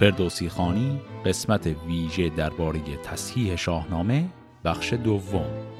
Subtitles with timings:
[0.00, 4.28] فردوسی خانی قسمت ویژه درباره تصحیح شاهنامه
[4.64, 5.75] بخش دوم.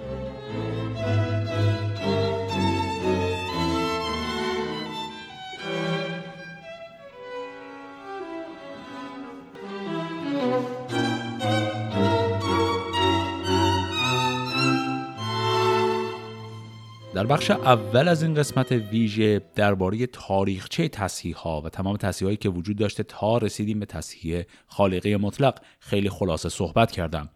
[17.27, 22.37] در بخش اول از این قسمت ویژه درباره تاریخچه تصحیح ها و تمام تصحیح هایی
[22.37, 27.29] که وجود داشته تا رسیدیم به تصحیح خالقی مطلق خیلی خلاصه صحبت کردم.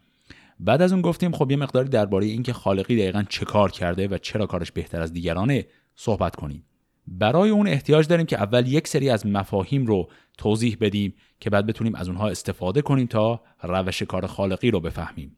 [0.61, 4.19] بعد از اون گفتیم خب یه مقداری درباره اینکه خالقی دقیقا چه کار کرده و
[4.19, 5.66] چرا کارش بهتر از دیگرانه
[5.97, 6.64] صحبت کنیم.
[7.06, 11.66] برای اون احتیاج داریم که اول یک سری از مفاهیم رو توضیح بدیم که بعد
[11.66, 15.36] بتونیم از اونها استفاده کنیم تا روش کار خالقی رو بفهمیم.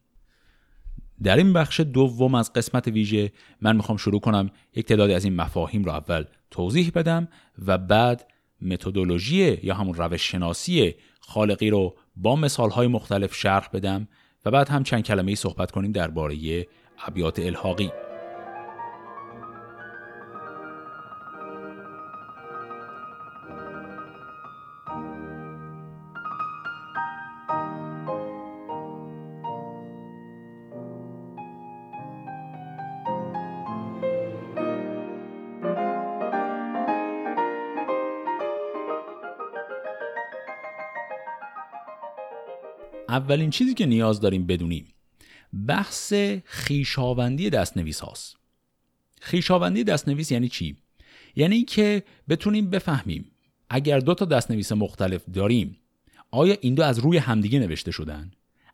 [1.22, 5.36] در این بخش دوم از قسمت ویژه من می‌خوام شروع کنم یک تعدادی از این
[5.36, 7.28] مفاهیم رو اول توضیح بدم
[7.66, 8.26] و بعد
[8.60, 14.08] متدولوژی یا همون روش شناسی خالقی رو با مثال مختلف شرح بدم
[14.44, 16.66] و بعد هم چند کلمه صحبت کنیم درباره
[17.06, 17.90] ابیات الحاقی.
[43.22, 44.86] اولین چیزی که نیاز داریم بدونیم
[45.66, 48.36] بحث خیشاوندی دستنویس هاست.
[49.20, 50.76] خیشاوندی دستنویس یعنی چی؟
[51.36, 53.30] یعنی که بتونیم بفهمیم
[53.70, 55.78] اگر دو تا دستنویس مختلف داریم
[56.30, 58.30] آیا این دو از روی همدیگه نوشته شدن؟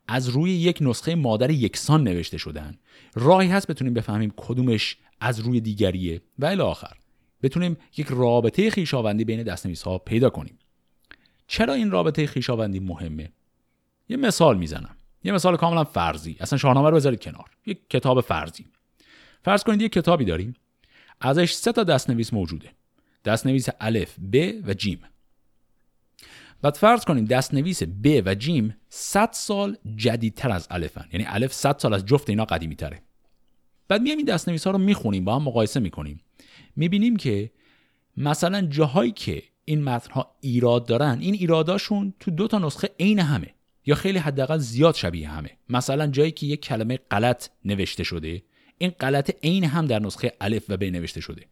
[0.08, 2.78] از روی یک نسخه مادر یکسان نوشته شدن؟
[3.14, 6.96] راهی هست بتونیم بفهمیم کدومش از روی دیگریه؟ و الی آخر
[7.42, 10.58] بتونیم یک رابطه خیشاوندی بین دستنویس ها پیدا کنیم.
[11.46, 13.32] چرا این رابطه خیشاوندی مهمه؟
[14.08, 14.96] یه مثال می‌زنم.
[15.24, 16.36] یه مثال کاملا فرضی.
[16.41, 17.50] اصلا شاهنامه رو بذارید کنار.
[17.66, 18.66] یک کتاب فرضی.
[19.42, 20.54] فرض کنید یه کتابی داریم.
[21.20, 22.70] ازش سه تا دستنویس موجوده.
[23.24, 25.00] دستنویس الف ب و جیم.
[26.62, 31.08] بعد فرض کنیم دستنویس ب و جیم 100 سال جدیدتر از الفن.
[31.12, 33.02] یعنی الف 100 سال از جفت اینا قدیمی تره
[33.88, 36.20] بعد میایم این دستنویس ها رو می‌خونیم با هم مقایسه می‌کنیم.
[36.76, 37.50] می‌بینیم که
[38.16, 43.18] مثلا جاهایی که این متن ها ایراد دارن این ایراداشون تو دو تا نسخه عین
[43.18, 43.54] همه.
[43.88, 45.50] یا خیلی حداقل زیاد شبیه همه.
[45.69, 48.43] مثلا جایی که یک کلمه غلط نوشته شده
[48.78, 51.43] این غلط عین هم در نسخه الف و ب نوشته شده.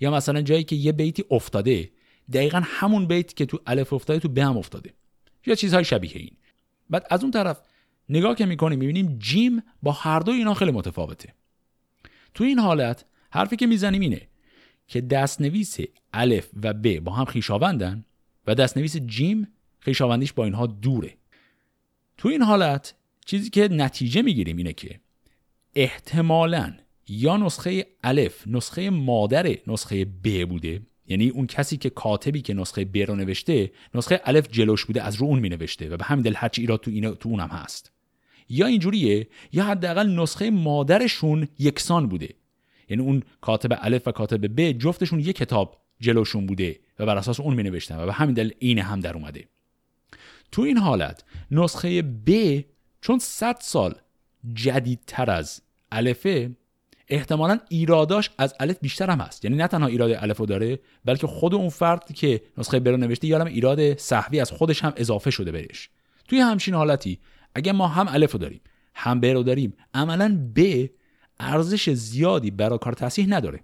[0.00, 1.90] یا مثلا جایی که یه بیتی افتاده
[2.32, 4.90] دقیقا همون بیت که تو الف افتاده تو ب هم افتاده.
[5.46, 6.36] یا چیزهای شبیه این.
[6.90, 7.60] بعد از اون طرف
[8.08, 11.34] نگاه که می‌کنیم می‌بینیم جیم با هر دو اینا خیلی متفاوته.
[12.34, 14.20] تو این حالت حرفی که می‌زنیم اینه
[14.88, 15.76] که دستنویس
[16.12, 18.04] الف و ب با هم خیشاوندن
[18.46, 19.48] و دستنویس جیم
[19.80, 21.16] خیشاوندیش با اینها دوره.
[22.22, 22.94] تو این حالت
[23.26, 25.00] چیزی که نتیجه می‌گیریم اینه که
[25.74, 26.74] احتمالا
[27.08, 32.84] یا نسخه الف نسخه مادر نسخه ب بوده یعنی اون کسی که کاتبی که نسخه
[32.84, 36.22] ب رو نوشته نسخه الف جلوش بوده از رو اون می نوشته و به همین
[36.22, 37.92] دل هرچی ایراد تو این تو اونم هست.
[38.48, 42.34] یا اینجوریه یا حداقل نسخه مادرشون یکسان بوده.
[42.88, 47.40] یعنی اون کاتب الف و کاتب ب جفتشون یک کتاب جلوشون بوده و بر اساس
[47.40, 49.44] اون می نوشتن و به همین دل عین هم در اومده.
[50.52, 52.60] تو این حالت نسخه ب
[53.00, 53.94] چون 100 سال
[54.54, 56.50] جدیدتر از الفه
[57.08, 59.44] احتمالا ایراداش از الف بیشتر هم هست.
[59.44, 62.96] یعنی نه تنها ایراد الف رو داره بلکه خود اون فردی که نسخه ب رو
[62.96, 65.88] نوشته یادم ایراد صحوی از خودش هم اضافه شده بهش.
[66.28, 67.18] توی همچین حالتی
[67.54, 68.60] اگه ما هم الف رو داریم
[68.94, 70.86] هم ب رو داریم عملا ب
[71.40, 73.60] ارزش زیادی برای کار تصحیح نداره.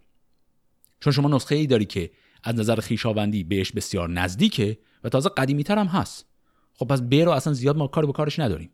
[1.00, 2.10] چون شما نسخه ای داری که
[2.44, 6.26] از نظر خیشاوندی بهش بسیار نزدیکه و تازه قدیمی تر هم هست.
[6.78, 8.70] خب پس ب رو اصلا زیاد ما کاری به کارش نداریم.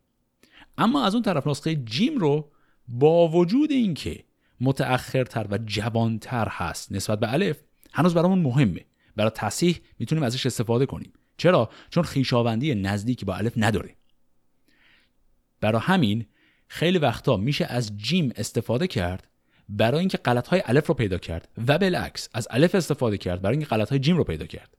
[0.78, 2.50] اما از اون طرف نسخه جیم رو
[2.88, 4.24] با وجود اینکه
[4.60, 7.60] متأخرتر و جوانتر هست نسبت به الف
[7.92, 8.84] هنوز برامون مهمه.
[9.16, 11.12] برای تصحیح می‌تونیم ازش استفاده کنیم.
[11.36, 13.96] چرا؟ چون خیشاوندی نزدیکی با الف نداره.
[15.60, 16.26] برای همین
[16.68, 19.28] خیلی وقتا میشه از جیم استفاده کرد
[19.68, 23.56] برای اینکه غلط های الف رو پیدا کرد و بالعکس از الف استفاده کرد برای
[23.56, 24.76] اینکه غلط های جیم رو پیدا کرد.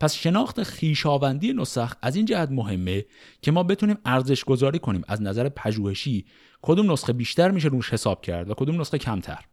[0.00, 3.04] پس شناخت خیشاوندی نسخ از این جهت مهمه
[3.42, 5.02] که ما بتونیم ارزش گذاری کنیم.
[5.08, 6.24] از نظر پژوهشی
[6.62, 9.44] کدوم نسخه بیشتر میشه روش حساب کرد و کدوم نسخه کمتر؟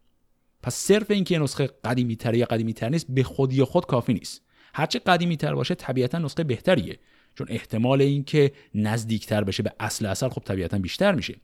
[0.63, 4.13] پس صرف اینکه یه نسخه قدیمی تر یا قدیمی تر نیست به خودی خود کافی
[4.13, 4.41] نیست.
[4.73, 6.99] هرچه قدیمی تر باشه طبیعتا نسخه بهتریه.
[7.35, 11.35] چون احتمال اینکه نزدیکتر بشه به اصل اصل خب طبیعتا بیشتر میشه.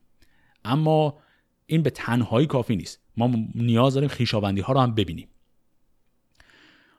[0.66, 1.18] اما
[1.66, 3.00] این به تنهایی کافی نیست.
[3.18, 5.28] ما نیاز داریم خیشاوندی ها رو هم ببینیم.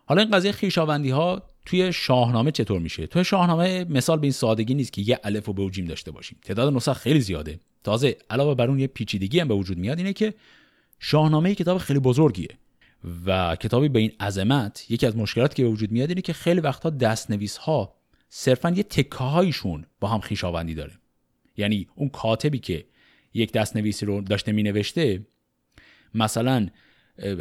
[0.07, 4.75] حالا این قضیه خیشاوندی ها توی شاهنامه چطور میشه؟ توی شاهنامه مثال به این سادگی
[4.75, 6.39] نیست که یه الف و به جیم داشته باشیم.
[6.43, 7.61] تعداد نسخ خیلی زیاده.
[7.85, 10.35] تازه علاوه بر اون یه پیچیدگی هم به وجود میاد اینه که
[10.99, 12.49] شاهنامه کتاب خیلی بزرگیه
[13.27, 16.61] و کتابی به این عظمت یکی از مشکلاتی که به وجود میاد اینه که خیلی
[16.61, 17.95] وقتها دستنویس ها
[18.29, 18.85] صرفا یه
[20.01, 20.93] با هم خیشاوندی داره.
[21.57, 22.85] یعنی اون کاتبی که
[23.35, 25.27] یک دستنویسی رو داشته می نوشته
[26.15, 26.69] مثلا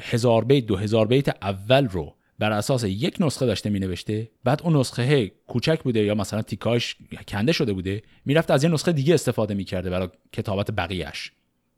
[0.01, 4.61] هزار بیت دو هزار بیت اول رو بر اساس یک نسخه داشته می نوشته بعد
[4.63, 6.95] اون نسخه کوچک بوده یا مثلا تیکاش
[7.27, 11.31] کنده شده بوده می‌رفت از یه نسخه دیگه استفاده می‌کرده برای کتابت بقیهش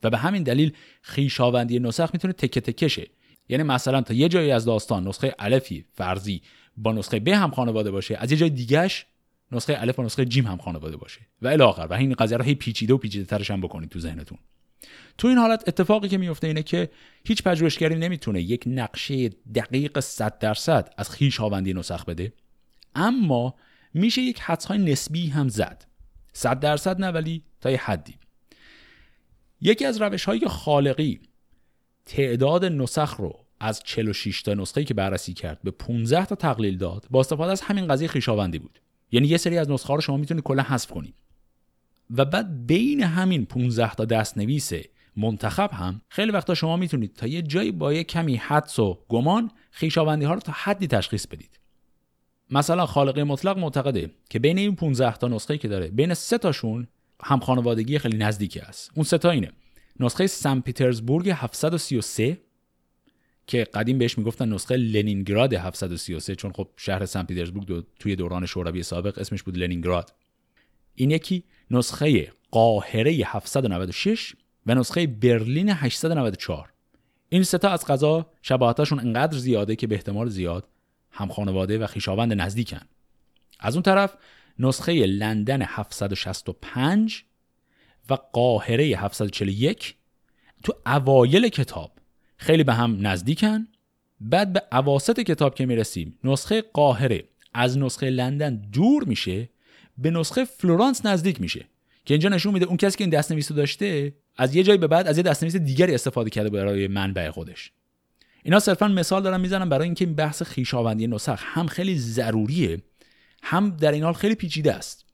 [0.04, 0.72] و به همین دلیل
[1.02, 3.08] خیشاوندی نسخ می‌تونه تکه تکشه.
[3.50, 6.42] یعنی مثلا تا یه جایی از داستان نسخه الفی فرضی
[6.78, 9.06] با نسخه ب هم خانواده باشه از یه جای دیگهش
[9.52, 11.22] نسخه الف با نسخه جیم هم خانواده باشه.
[11.42, 11.88] و الی آخر.
[11.90, 14.38] و این قضیه رو هی پیچیده و پیچیده ترش هم بکنید تو ذهنتون.
[15.18, 16.90] تو این حالت اتفاقی که میفته اینه که
[17.26, 22.34] هیچ پژوهشگری نمی‌تونه یک نقشه دقیق 100 درصد از خیشاوندی نسخ بده.
[22.96, 23.56] اما
[23.94, 25.86] میشه یک حدسهای نسبی هم زد.
[26.34, 28.16] 100 درصد نه ولی تا یه حدی.
[29.62, 31.20] یکی از روش های خالقی
[32.06, 37.06] تعداد نسخ رو از 46 تا نسخه که بررسی کرد به 15 تا تقلیل داد
[37.10, 38.80] با استفاده از همین قضیه خیشاوندی بود.
[39.12, 41.16] یعنی یه سری از نسخه رو شما می‌تونید کلا حذف کنید.
[42.10, 44.72] و بعد بین همین 15 تا دستنویس
[45.18, 49.52] منتخب هم خیلی وقتا شما می‌تونید تا یه جایی با یه کمی حدس و گمان
[49.72, 51.60] خیشاوندی ها رو تا حدی تشخیص بدید.
[52.52, 56.88] مثلا خالقی مطلق معتقده که بین این 15 تا نسخه که داره بین سه تاشون
[57.24, 58.92] هم خانوادگی خیلی نزدیکی است.
[58.96, 59.52] اون سه تا اینه.
[60.00, 62.42] نسخه سن پیترزبورگ 733
[63.48, 68.46] که قدیم بهش می‌گفتن نسخه لنینگراد 733 چون خب شهر سن پیترزبورگ دو توی دوران
[68.46, 70.14] شوروی سابق اسمش بود لنینگراد.
[70.96, 71.44] این یکی.
[71.72, 74.36] نسخه قاهره 796
[74.66, 76.74] و نسخه برلین 894
[77.30, 80.68] این ستا از قضا شباهتاشون انقدر زیاده که به احتمال زیاد
[81.12, 82.82] هم خانواده و خیشاوند نزدیکن.
[83.60, 84.14] از اون طرف
[84.60, 87.24] نسخه لندن 765
[88.10, 89.96] و قاهره 741
[90.64, 91.92] تو اوایل کتاب
[92.38, 93.68] خیلی به هم نزدیکن.
[94.22, 97.24] بعد به عواست کتاب که می‌رسیم نسخه قاهره
[97.54, 99.50] از نسخه لندن دور میشه
[99.98, 101.66] به نسخه فلورانس نزدیک میشه.
[102.06, 105.08] که اینجا نشون میده اون کسی که این دستنویس داشته از یه جایی به بعد
[105.08, 107.72] از یه دستنویس دیگری استفاده کرده برای منبع خودش.
[108.44, 112.82] اینا صرفا مثال دارم می‌زنم برای اینکه این بحث خیشاوندی نسخ هم خیلی ضروریه
[113.44, 115.06] هم در این حال خیلی پیچیده است.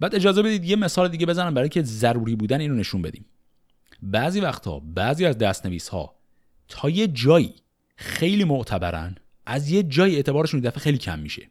[0.00, 3.24] بعد اجازه بدید یه مثال دیگه بزنم برای که ضروری بودن اینو نشون بدیم.
[4.02, 6.14] بعضی وقتها بعضی از دستنویس ها
[6.68, 7.54] تا یه جایی
[7.96, 9.16] خیلی معتبرن
[9.46, 11.50] از یه جایی اعتبارشون دفعه خیلی کم میشه.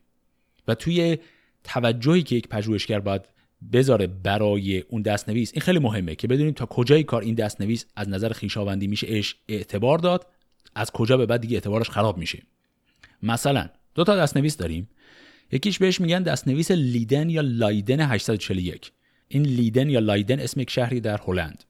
[0.67, 1.17] و توی
[1.67, 3.21] توجهی که یک پژوهشگر باید
[3.73, 8.09] بذاره برای اون دستنویس این خیلی مهمه که بدونیم تا کجای کار این دستنویس از
[8.09, 10.27] نظر خیشاوندی میشه اش اعتبار داد
[10.75, 12.43] از کجا به بعد دیگه اعتبارش خراب میشه.
[13.23, 14.89] مثلا دو تا دستنویس داریم.
[15.51, 18.91] یکیش بهش میگن دستنویس لیدن یا لایدن 841
[19.27, 21.63] این لیدن یا لایدن اسم یک شهری در هلند.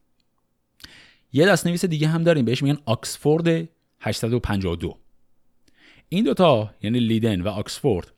[1.34, 4.98] یه دستنویس دیگه هم داریم بهش میگن آکسفورد 852
[6.10, 8.12] این دوتا یعنی لیدن و آکسفورد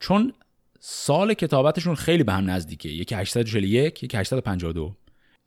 [0.00, 0.32] چون
[0.80, 2.88] سال کتابتشون خیلی به هم نزدیکه.
[2.88, 4.96] یکی 841 یکی 852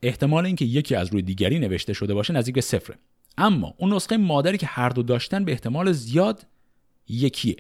[0.04, 2.98] احتمال اینکه یکی از روی دیگری نوشته شده باشه نزدیک به صفره.
[3.38, 6.46] اما اون نسخه مادری که هر دو داشتن به احتمال زیاد
[7.08, 7.56] یکیه.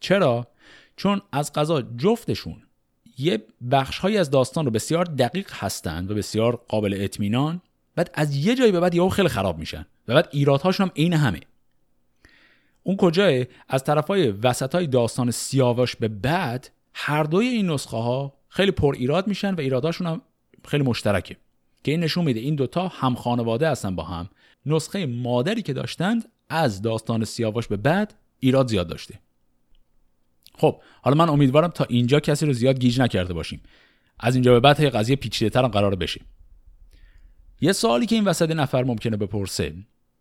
[0.00, 0.46] چرا؟
[0.96, 2.62] چون از قضا جفتشون
[3.18, 7.60] یه بخش از داستان رو بسیار دقیق هستند و بسیار قابل اطمینان
[7.94, 11.12] بعد از یه جایی به بعد یهو خیلی خراب میشن و بعد ایرادهاشون هم عین
[11.12, 11.40] همه.
[12.82, 18.34] اون کجاه از طرفای وسط های داستان سیاوش به بعد هر دوی این نسخه ها
[18.48, 20.22] خیلی پر ایراد میشن و ایراداشون هم
[20.64, 21.36] خیلی مشترکه.
[21.84, 24.28] که این نشون میده این دوتا هم خانواده هستن با هم.
[24.66, 29.18] نسخه مادری که داشتند از داستان سیاوش به بعد ایراد زیاد داشته.
[30.58, 33.60] خب حالا من امیدوارم تا اینجا کسی رو زیاد گیج نکرده باشیم.
[34.20, 36.20] از اینجا به بعد قضیه پیچیده قرار بشه.
[37.60, 39.74] یه سوالی که این وسط نفر ممکنه بپرسه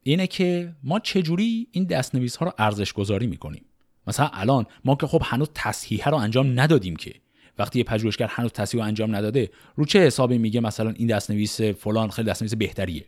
[0.03, 3.65] اینه که ما چجوری این دستنویس ها رو ارزش گذاری می‌کنیم؟
[4.07, 7.13] مثلا الان ما که خب هنوز تصحیح رو انجام ندادیم که.
[7.57, 11.62] وقتی یه پژوهشگر هنوز تصحیح رو انجام نداده رو چه حسابی میگه مثلا این دستنویس
[11.62, 13.05] فلان خیلی دستنویس بهتریه؟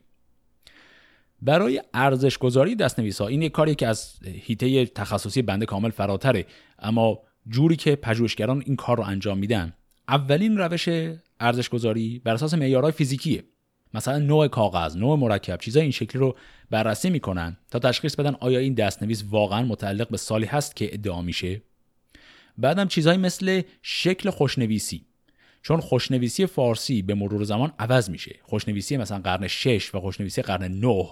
[1.42, 6.46] برای ارزش گذاری دستنویس ها این یه کاری که از هیته تخصصی بنده کامل فراتره
[6.80, 9.74] اما جوری که پژوهشگران این کار رو انجام میدن
[10.08, 10.90] اولین روش
[11.40, 13.44] ارزش گذاری بر اساس معیارهای فیزیکیه.
[13.96, 16.36] مثلا نوع کاغذ نوع مرکب چیزای این شکلی رو
[16.70, 21.22] بررسی می‌کنن تا تشخیص بدن آیا این دستنویس واقعا متعلق به سالی هست که ادعا
[21.22, 21.62] میشه.
[22.58, 25.06] بعدم چیزهایی مثل شکل خوشنویسی
[25.62, 28.36] چون خوشنویسی فارسی به مرور زمان عوض میشه.
[28.44, 31.08] خوشنویسی مثلا قرن 6 و خوشنویسی قرن 9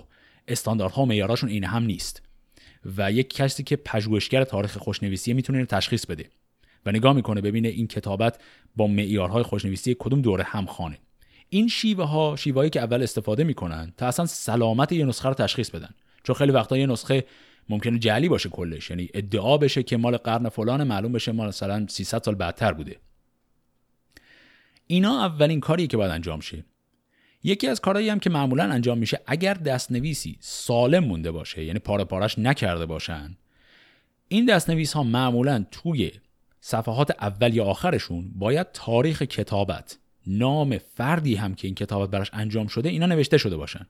[0.48, 2.22] استانداردها و معیاراشون این هم نیست.
[2.98, 6.30] و یک کسی که پژوهشگر تاریخ خوشنویسی می‌تونه اینو تشخیص بده
[6.86, 8.42] و نگاه می‌کنه ببینه این کتابت
[8.76, 10.98] با معیارهای خوشنویسی کدوم دوره همخوانه
[11.54, 15.70] این شیوه ها شیوهایی که اول استفاده می‌کنن تا اصلا سلامت یه نسخه رو تشخیص
[15.70, 15.90] بدن.
[16.24, 17.26] چون خیلی وقتا یه نسخه
[17.70, 18.90] ممکنه جعلی باشه کلش.
[18.90, 23.00] یعنی ادعا بشه که مال قرن فلان معلوم بشه مال مثلا 300 سال بعدتر بوده.
[24.88, 26.66] اینا اولین کاریه که باید انجام شه.
[27.44, 32.04] یکی از کارهایی هم که معمولا انجام میشه اگر دستنویسی سالم مونده باشه یعنی پاره
[32.04, 33.38] پارش نکرده باشن
[34.28, 36.12] این دستنویس ها معمولا توی
[36.62, 42.68] صفحات اول یا آخرشون باید تاریخ کتابت نام فردی هم که این کتابت براش انجام
[42.68, 43.88] شده اینا نوشته شده باشن.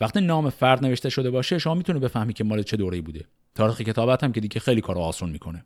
[0.00, 3.24] وقتی نام فرد نوشته شده باشه شما می‌تونی بفهمی که مال چه دوره‌ای بوده.
[3.54, 5.64] تاریخ کتابت هم که دیگه خیلی کارو آسون می‌کنه.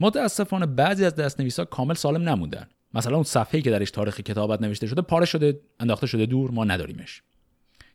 [0.00, 2.68] متاسفانه بعضی از دستنویسا کامل سالم نموندن.
[2.94, 6.64] مثلا اون صفحه‌ای که درش تاریخ کتابت نوشته شده پاره شده انداخته شده دور ما
[6.64, 7.22] نداریمش.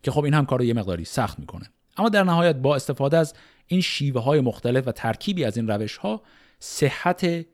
[0.03, 1.69] که خب این هم کارو یه مقداری سخت می‌کنه.
[1.97, 3.33] اما در نهایت با استفاده از
[3.67, 6.21] این شیوه های مختلف و ترکیبی از این روش ها
[6.59, 7.45] صحت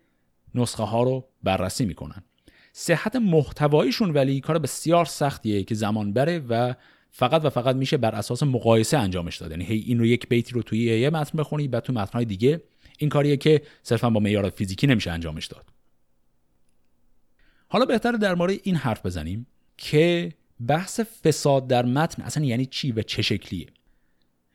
[0.56, 2.24] نسخه ها رو بررسی می‌کنن.
[2.80, 6.74] صحت محتواییشون ولی کار بسیار سختیه که زمان بره و
[7.12, 9.52] فقط و فقط میشه بر اساس مقایسه انجامش داد.
[9.52, 12.62] یعنی هی این رو یک بیتی رو توی یه متن بخونی بعد تو متنهای دیگه
[12.98, 15.66] این کاریه که صرفا با معیار فیزیکی نمیشه انجامش داد.
[17.68, 20.34] حالا بهتر در مورد این حرف بزنیم که
[20.68, 23.68] بحث فساد در متن اصلا یعنی چی و چه شکلیه؟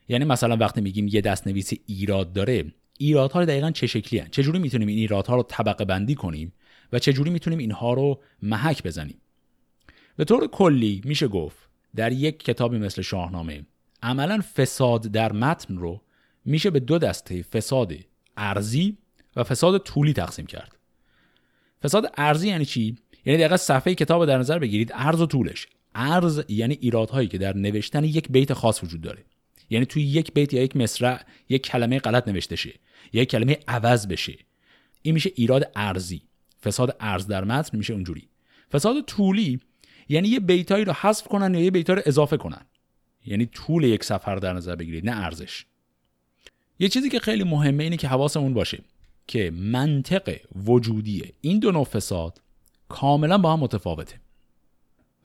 [0.09, 2.65] یعنی مثلا وقتی میگیم یه دست نویس ایراد داره
[2.97, 6.53] ایرادها دقیقا چه شکلی هن؟ چجوری می‌تونیم این ایرادها رو طبقه بندی کنیم؟
[6.93, 9.21] و چجوری می‌تونیم اینها رو محک بزنیم؟
[10.15, 11.57] به طور کلی میشه گفت
[11.95, 13.65] در یک کتابی مثل شاهنامه
[14.03, 16.01] عملا فساد در متن رو
[16.45, 17.93] میشه به دو دسته فساد
[18.37, 18.97] ارزی
[19.35, 20.77] و فساد طولی تقسیم کرد.
[21.83, 25.67] فساد ارزی یعنی چی؟ یعنی دقیقا صفحه کتاب در نظر بگیرید ارز و طولش.
[25.95, 29.25] ارز یعنی ایرادهایی که در نوشتن یک بیت خاص وجود داره.
[29.69, 32.73] یعنی توی یک بیت یا یک مصرع یک کلمه غلط نوشته شه
[33.13, 34.37] یا یک کلمه عوض بشه.
[35.01, 36.21] این میشه ایراد ارزی
[36.63, 38.27] فساد ارز در متن میشه اونجوری.
[38.71, 39.59] فساد طولی
[40.09, 42.65] یعنی یه بیتایی رو حذف کنن یا یه بیتا رو اضافه کنن.
[43.25, 45.65] یعنی طول یک سفر در نظر بگیرید نه ارزش.
[46.79, 48.83] یه چیزی که خیلی مهمه اینه که حواسمون باشه
[49.27, 52.41] که منطق وجودی این دو نوع فساد
[52.89, 54.19] کاملا با هم متفاوته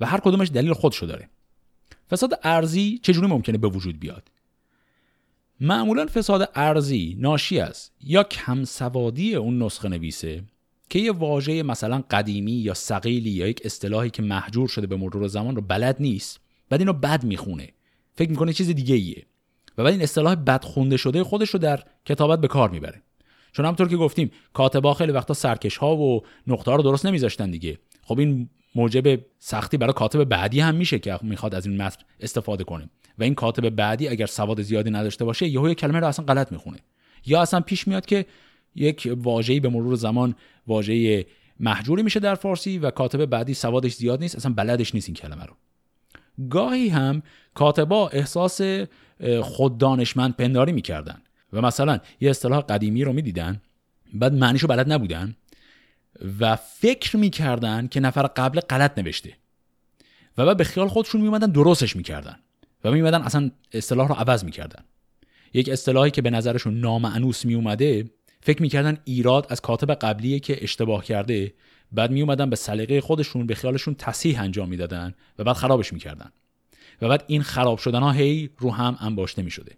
[0.01, 1.29] و هر کدومش دلیل خودشو داره.
[2.11, 4.31] فساد ارزی چجوری ممکنه به وجود بیاد؟
[5.61, 10.43] معمولا فساد ارزی ناشی از یا کم سوادی اون نسخه نویسه
[10.91, 15.27] که یه واژه مثلا قدیمی یا سقیلی یا یک اصطلاحی که محجور شده به مرور
[15.27, 16.41] زمان رو بلد نیست
[16.71, 17.69] بعد اینو بد می‌خونه.
[18.15, 19.27] فکر می‌کنه چیز دیگه ایه
[19.79, 23.03] و بعد این اصطلاح بد خونده شده خودش رو در کتابت به کار می‌بره.
[23.53, 27.51] چون همطور که گفتیم کاتبا خیلی وقتا سرکش ها و نقطه ها رو درست نمیذاشتن
[27.51, 27.79] دیگه.
[28.03, 32.65] خب این موجب سختی برای کاتب بعدی هم میشه که می‌خواد از این متن استفاده
[32.65, 32.91] کنه.
[33.19, 36.79] و این کاتب بعدی اگر سواد زیادی نداشته باشه یهو کلمه رو اصلا غلط می‌خونه.
[37.27, 38.27] یا اصلا پیش میاد که
[38.75, 40.35] یک واژه‌ای به مرور زمان
[40.67, 41.27] واژه
[41.61, 45.45] محجوری میشه در فارسی و کاتب بعدی سوادش زیاد نیست اصلا بلدش نیست این کلمه
[45.45, 45.55] رو.
[46.51, 47.23] گاهی هم
[47.55, 48.61] کاتبا احساس
[49.41, 51.23] خود دانشمند پنداری می‌کردن
[51.53, 53.61] و مثلا یه اصطلاح قدیمی رو می‌دیدن
[54.15, 55.37] بعد معنیشو بلد نبودن
[56.41, 59.33] و فکر می‌کردن که نفر قبل غلط نوشته
[60.39, 62.39] و بعد به خیال خودشون میومدن درستش می‌کردن
[62.85, 64.85] و میومدن اصلا اصطلاح رو عوض می‌کردن.
[65.55, 68.11] یک اصطلاحی که به نظرشون نامعنوس میومده
[68.41, 71.55] فکر می‌کردن ایراد از کاتب قبلیه که اشتباه کرده
[71.93, 76.33] بعد میومدن به سلیقه خودشون به خیالشون تصحیح انجام می‌دادن و بعد خرابش می‌کردن.
[77.03, 79.77] و بعد این خراب شدن ها هی رو هم انباشته می‌شده.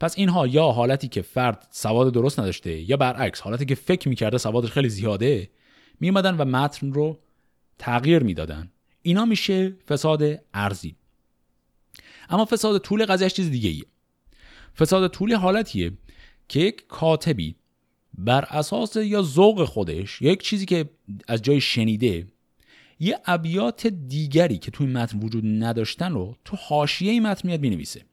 [0.00, 4.38] پس اینها یا حالتی که فرد سواد درست نداشته یا برعکس حالتی که فکر می‌کرده
[4.38, 5.50] سوادش خیلی زیاده
[6.00, 7.18] میومدن و متن رو
[7.78, 8.70] تغییر می‌دادن.
[9.02, 10.22] اینا میشه فساد
[10.54, 10.96] ارزی
[12.30, 13.84] اما فساد طول قضیهش چیز دیگه ایه.
[14.76, 15.92] فساد طول حالتیه
[16.48, 17.54] که یک کاتبی
[18.18, 20.90] بر اساس یا ذوق خودش یا یک چیزی که
[21.28, 22.26] از جای شنیده
[23.00, 28.04] یه ابیات دیگری که توی متن وجود نداشتن رو تو حاشیه متن میاد می‌نویسه.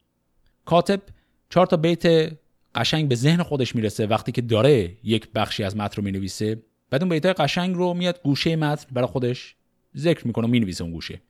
[0.64, 1.02] کاتب
[1.50, 2.32] چهار تا بیت
[2.74, 6.62] قشنگ به ذهن خودش می‌رسه وقتی که داره یک بخشی از متن رو می‌نویسه.
[6.90, 9.54] بعد اون بیتای قشنگ رو میاد گوشه متن برای خودش
[9.96, 11.20] ذکر می‌کنه و می‌نویسه اون گوشه.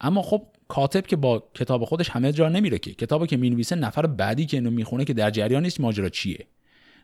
[0.00, 2.94] اما خب کاتب که با کتاب خودش همه جا نمیره که.
[2.94, 6.46] کتابی که می‌نویسه نفر بعدی که اینو می‌خونه که در جریان نیست ماجرا چیه.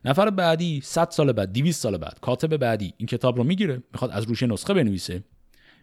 [0.04, 4.10] نفر بعدی 100 سال بعد 200 سال بعد کاتب بعدی این کتاب رو می‌گیره می‌خواد
[4.10, 5.24] از روش نسخه بنویسه.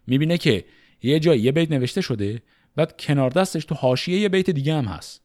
[0.08, 0.66] می‌بینه که
[1.04, 2.42] یه جایی یه بیت نوشته شده
[2.76, 5.22] بعد کنار دستش تو حاشیه یه بیت دیگه هم هست.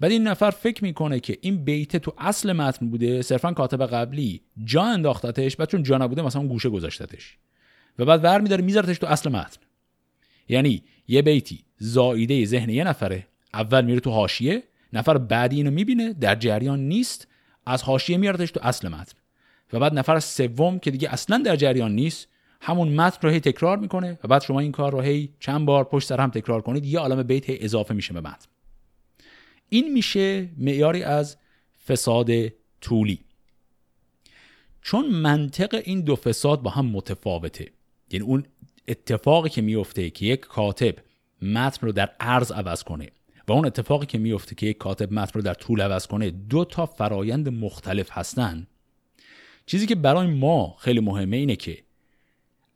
[0.00, 4.40] بعد این نفر فکر می‌کنه که این بیت تو اصل متن بوده صرفا کاتب قبلی
[4.64, 7.38] جا انداختتش بعد چون جا نبوده مثلا گوشه گذاشتتش.
[7.98, 9.60] و بعد ور میداره میذارتش تو اصل متن.
[10.48, 13.26] یعنی یه بیتی زاییده ذهن یه نفره.
[13.54, 14.62] اول میره تو حاشیه
[14.92, 17.28] نفر بعدی اینو می‌بینه در جریان نیست
[17.66, 19.12] از حاشیه میاردش تو اصل متن.
[19.72, 22.28] و بعد نفر سوم که دیگه اصلا در جریان نیست
[22.60, 25.84] همون متن رو هی تکرار می‌کنه و بعد شما این کار رو هی چند بار
[25.84, 28.46] پشت سر هم تکرار کنید یه عالم بیت اضافه میشه به متن.
[29.68, 31.36] این میشه معیاری از
[31.88, 32.30] فساد
[32.80, 33.18] طولی.
[34.82, 37.68] چون منطق این دو فساد با هم متفاوته
[38.10, 38.44] یعنی اون
[38.88, 40.94] اتفاقی که میفته که یک کاتب
[41.42, 43.10] متن رو در عرض عوض کنه
[43.48, 46.64] و اون اتفاقی که میفته که یک کاتب متن رو در طول عوض کنه دو
[46.64, 48.66] تا فرایند مختلف هستن
[49.66, 51.78] چیزی که برای ما خیلی مهمه اینه که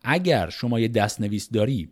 [0.02, 1.88] اگر شما یه دستنویس داری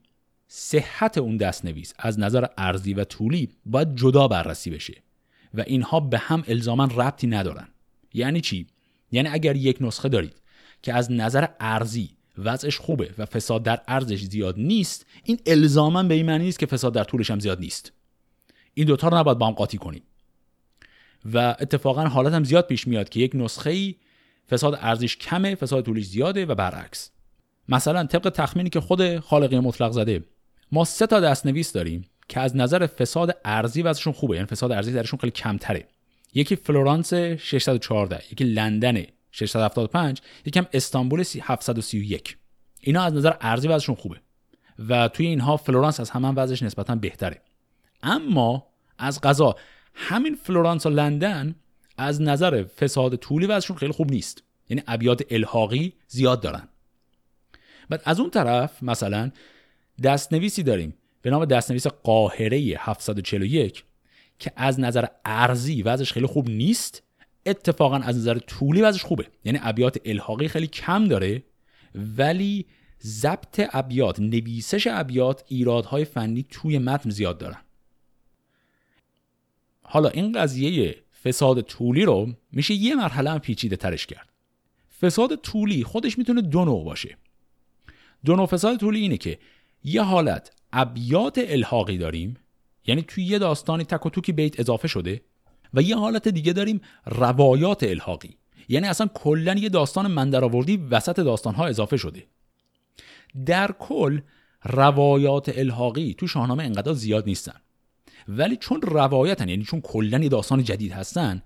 [0.48, 5.02] صحت اون دستنویس از نظر ارزی و طولی باید جدا بررسی بشه
[5.54, 7.68] و اینها به هم الزاما ربطی ندارن.
[8.14, 8.66] یعنی چی؟
[9.12, 10.42] یعنی اگر یک نسخه دارید
[10.82, 15.06] که از نظر ارزی وضعش خوبه و فساد در ارزش زیاد نیست.
[15.24, 17.92] این الزاما به این معنی نیست که فساد در طولش هم زیاد نیست.
[18.74, 20.02] این دوتا رو نباید با هم قاطی کنیم.
[21.32, 23.94] و اتفاقا حالت هم زیاد پیش میاد که یک نسخه ای
[24.50, 27.10] فساد ارزش کمه فساد طولش زیاده و برعکس.
[27.68, 30.24] مثلا طبق تخمینی که خود خالقی مطلق زده
[30.72, 34.34] ما سه تا دستنویس داریم که از نظر فساد عرضی وضعشون خوبه.
[34.36, 35.88] یعنی فساد عرضی درشون خیلی کمتره.
[36.34, 42.36] یکی فلورانس 614 یکی لندن 675 یکی هم استانبول 731
[42.80, 44.16] اینا از نظر عرضی وضعشون خوبه
[44.88, 47.42] و توی اینها فلورانس از همشون وضعش نسبتا بهتره.
[48.02, 48.66] اما
[48.98, 49.56] از قضا
[49.94, 51.54] همین فلورانس و لندن
[51.98, 54.42] از نظر فساد طولی وضعشون خیلی خوب نیست.
[54.68, 56.68] یعنی ابیات الحاقی زیاد دارن.
[57.88, 59.30] بعد از اون طرف مثلا
[60.02, 63.84] دستنویسی داریم به نام دستنویس قاهره 741
[64.38, 67.02] که از نظر ارزی وضعش خیلی خوب نیست.
[67.46, 69.26] اتفاقا از نظر طولی وضعش خوبه.
[69.44, 71.42] یعنی ابیات الحاقی خیلی کم داره
[71.94, 72.66] ولی
[73.02, 77.60] ضبط ابیات نویسش ابیات ایرادهای فنی توی متن زیاد دارن.
[79.82, 84.32] حالا این قضیه فساد طولی رو میشه یه مرحله هم پیچیده ترش کرد.
[85.00, 87.16] فساد طولی خودش می‌تونه دو نوع باشه.
[88.24, 89.38] دو نوع فساد طولی اینه که
[89.84, 92.36] یه حالت ابیات الحاقی داریم
[92.86, 95.20] یعنی توی یه داستانی تک و توکی بیت اضافه شده
[95.74, 98.36] و یه حالت دیگه داریم روایات الحاقی.
[98.68, 102.26] یعنی اصلا کلا یه داستان من آوردی وسط داستانها اضافه شده.
[103.46, 104.20] در کل
[104.64, 107.60] روایات الحاقی تو شاهنامه انقدر زیاد نیستن.
[108.28, 111.42] ولی چون روایتن یعنی چون کلا یه داستان جدید هستن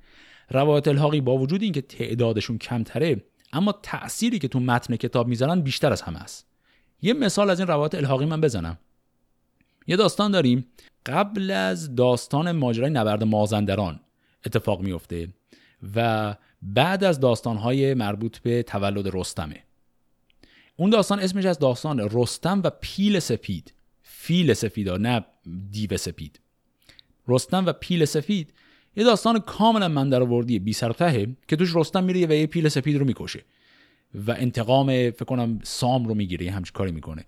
[0.51, 5.93] روایات الحاقی با وجود اینکه تعدادشون کمتره اما تأثیری که تو متن کتاب می‌زنن بیشتر
[5.93, 6.47] از همه است.
[7.03, 8.79] یه مثال از این روایت الحاقی من بزنم.
[9.87, 10.67] یه داستان داریم.
[11.07, 14.01] قبل از داستان ماجرای نبرد مازندران
[14.47, 15.29] اتفاق میفته
[15.97, 19.63] و بعد از داستانهای مربوط به تولد رستمه.
[20.77, 23.73] اون داستان اسمش از داستان رستم و پیل سپید.
[24.03, 25.25] فیل سفید نه
[25.71, 26.41] دیو سپید.
[27.29, 28.53] رستم و پیل سفید
[28.97, 30.25] یه داستان کاملا من در
[30.59, 30.93] بی سر
[31.49, 33.45] که توش رستم میره و یه پیل سپید رو می‌کشه
[34.27, 37.25] و انتقام فکر کنم سام رو می‌گیره همچین کاری می‌کنه.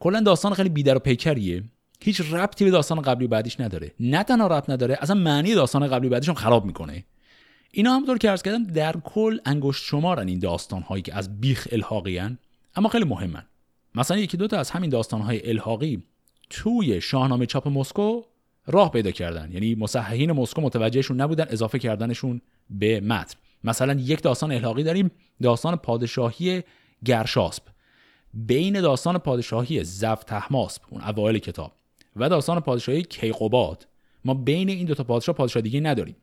[0.00, 1.64] کلا داستان خیلی بیدر و پیکریه.
[2.04, 3.92] هیچ ربطی به داستان قبلی بعدیش نداره.
[4.00, 7.04] نه تنها ربط نداره اصلا معنی داستان قبلی بعدیش هم خراب می‌کنه.
[7.70, 11.68] اینا همونطور که عرض کردم در کل انگشت شمارن این داستان هایی که از بیخ
[11.72, 12.38] الحاقی هن.
[12.76, 13.42] اما خیلی مهمن.
[13.94, 16.02] مثلا یکی دوتا از همین داستان های الحاقی
[16.50, 18.22] توی شاهنامه چاپ مسکو
[18.66, 19.52] راه پیدا کردن.
[19.52, 23.38] یعنی مصححین مسکو متوجهشون نبودن اضافه کردنشون به متن.
[23.64, 25.10] مثلا یک داستان الحاقی داریم
[25.42, 26.62] داستان پادشاهی
[27.04, 27.62] گرشاسب
[28.34, 31.72] بین داستان پادشاهی زف تحماسب اون اوایل کتاب.
[32.16, 33.88] و داستان پادشاهی کیقوباد.
[34.24, 36.16] ما بین این دو تا پادشاه پادشاه دیگه نداریم.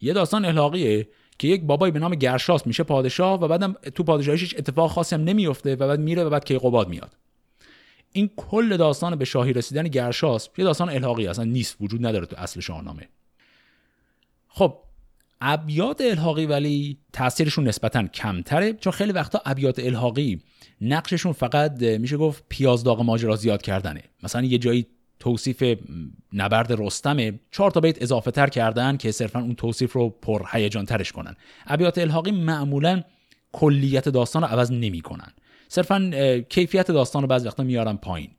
[0.00, 4.54] یه داستان الحاقیه که یک بابایی به نام گرشاس میشه پادشاه و بعدم تو پادشاهیش
[4.58, 7.16] اتفاق خاصی هم نمیفته و بعد میره و بعد کیقوباد میاد.
[8.12, 12.36] این کل داستان به شاهی رسیدن گرشاس یه داستان الحاقی اصلا نیست وجود نداره تو
[12.36, 13.08] اصل شاهنامه.
[14.48, 14.78] خب
[15.40, 20.42] ابیات الحاقی ولی تاثیرشون نسبتا کمتره چون خیلی وقتا ابیات الحاقی
[20.80, 24.02] نقششون فقط میشه گفت پیاز داغ ماجرا زیاد کردنه.
[24.22, 24.86] مثلا یه جایی
[25.20, 25.78] توصیف
[26.32, 30.84] نبرد رستمه چهار تا بیت اضافه تر کردن که صرفا اون توصیف رو پر هیجان
[30.84, 31.36] ترش کنن.
[31.66, 33.02] ابیات الحاقی معمولا
[33.52, 35.32] کلیت داستان رو عوض نمی‌کنن.
[35.68, 36.10] صرفا
[36.48, 38.30] کیفیت داستان رو بعضی وقتا میارن پایین.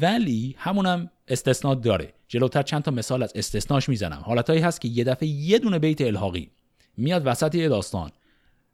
[0.00, 2.12] ولی همونم استثنا داره.
[2.28, 4.22] جلوتر چند تا مثال از استثناش می‌زنم.
[4.24, 6.50] حالتهایی هست که یه دفعه یه دونه بیت الحاقی
[6.96, 8.10] میاد وسط یه داستان.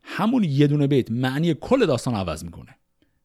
[0.02, 2.76] همون یه دونه بیت معنی کل داستان عوض می‌کنه.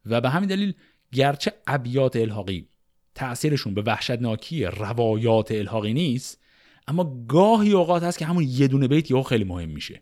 [0.05, 0.73] و به همین دلیل
[1.11, 2.67] گرچه ابیات الحاقی
[3.15, 6.41] تاثیرشون به وحشتناکی روایات الحاقی نیست
[6.87, 10.01] اما گاهی اوقات هست که همون یه دونه بیت یهو خیلی مهم میشه.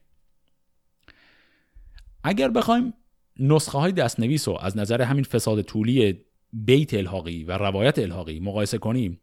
[2.23, 2.93] اگر بخوایم
[3.39, 8.78] نسخه های دستنویس رو از نظر همین فساد طولی بیت الحاقی و روایت الحاقی مقایسه
[8.78, 9.21] کنیم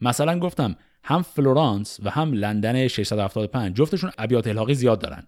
[0.00, 5.26] مثلا گفتم هم فلورانس و هم لندن 675 جفتشون ابیات الحاقی زیاد دارن.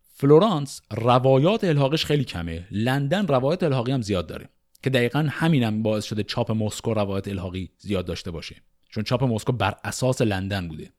[0.00, 4.48] فلورانس روایات الحاقش خیلی کمه لندن روایات الحاقی هم زیاد داره.
[4.82, 8.56] که دقیقا همینم باعث شده چاپ مسکو روایت الحاقی زیاد داشته باشه.
[8.90, 10.92] چون چاپ مسکو بر اساس لندن بوده.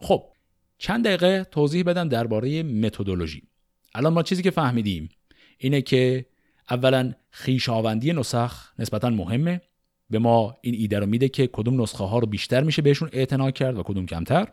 [0.00, 0.24] خب
[0.78, 3.42] چند دقیقه توضیح بدم درباره متدولوژی.
[3.94, 5.08] الان ما چیزی که فهمیدیم
[5.58, 6.26] اینه که
[6.70, 9.60] اولا خیشاوندی نسخ نسبتا مهمه.
[10.10, 13.50] به ما این ایده رو میده که کدوم نسخه ها رو بیشتر میشه بهشون اعتنا
[13.50, 14.52] کرد و کدوم کمتر.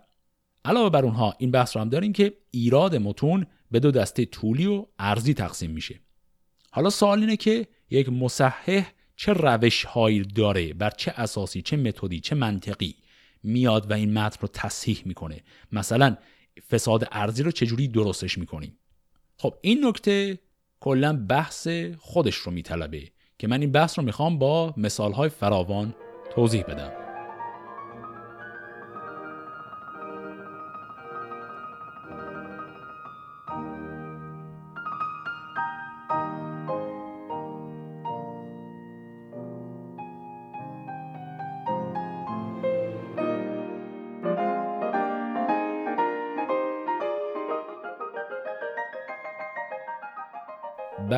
[0.65, 4.65] علاوه بر اونها این بحث رو هم داریم که ایراد متون به دو دسته طولی
[4.65, 5.99] و ارزی تقسیم میشه.
[6.71, 12.19] حالا سوال اینه که یک مصحح چه روش هایی داره بر چه اساسی چه متدی
[12.19, 12.95] چه منطقی
[13.43, 15.43] میاد و این متن رو تصحیح می‌کنه.
[15.71, 16.17] مثلا
[16.71, 18.77] فساد ارزی رو چجوری درستش می‌کنیم؟
[19.37, 20.39] خب این نکته
[20.79, 23.03] کلا بحث خودش رو میطلبه
[23.39, 25.95] که من این بحث رو می‌خوام با مثال های فراوان
[26.35, 27.06] توضیح بدم.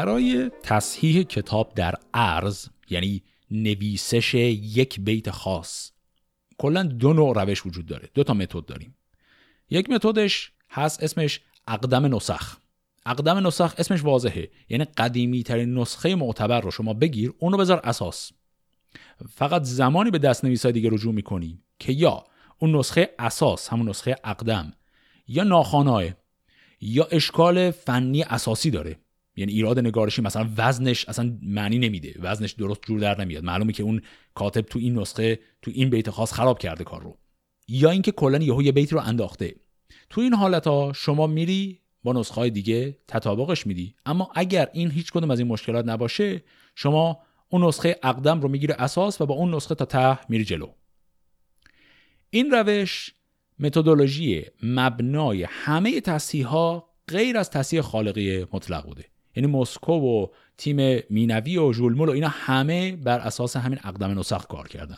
[0.10, 5.92] برای تصحیح کتاب در عرض یعنی نویسش یک بیت خاص.
[6.58, 8.10] کلا دو نوع روش وجود داره.
[8.14, 8.96] دو تا متد داریم.
[9.70, 12.58] یک متدش هست اسمش اقدم نسخ.
[13.06, 14.50] اقدم نسخ اسمش واضحه.
[14.70, 18.32] یعنی قدیمی ترین نسخه معتبر رو شما بگیر اونو بذار اساس.
[19.30, 22.24] فقط زمانی به دست نویسای دیگه رجوع می‌کنی که یا
[22.60, 24.74] اون نسخه اساس همون نسخه اقدم
[25.28, 26.14] یا ناخانای
[26.82, 29.00] یا اشکال فنی اساسی داره.
[29.40, 32.16] یعنی ایراد نگارشی مثلا وزنش اصلا معنی نمیده.
[32.20, 33.44] وزنش درست جور در نمیاد.
[33.44, 34.02] معلومه که اون
[34.34, 37.18] کاتب تو این نسخه تو این بیت خاص خراب کرده کار رو.
[37.68, 39.56] یا اینکه کلا یهو یه بیت رو انداخته.
[40.10, 43.96] تو این حالت ها شما میری با نسخه دیگه تطابقش میدی.
[44.06, 46.44] اما اگر این هیچ کدوم از این مشکلات نباشه
[46.76, 50.70] شما اون نسخه اقدم رو می‌گیره اساس و با اون نسخه تا ته میری جلو.
[52.30, 53.14] این روش
[53.60, 56.48] متدولوژی مبنای همه تصحیح
[57.08, 59.06] غیر از تصحیح خالقی مطلق بوده.
[59.36, 64.48] یعنی مسکو و تیم مینوی و ژولمول و اینا همه بر اساس همین اقدام نسخ
[64.48, 64.98] کار کردن.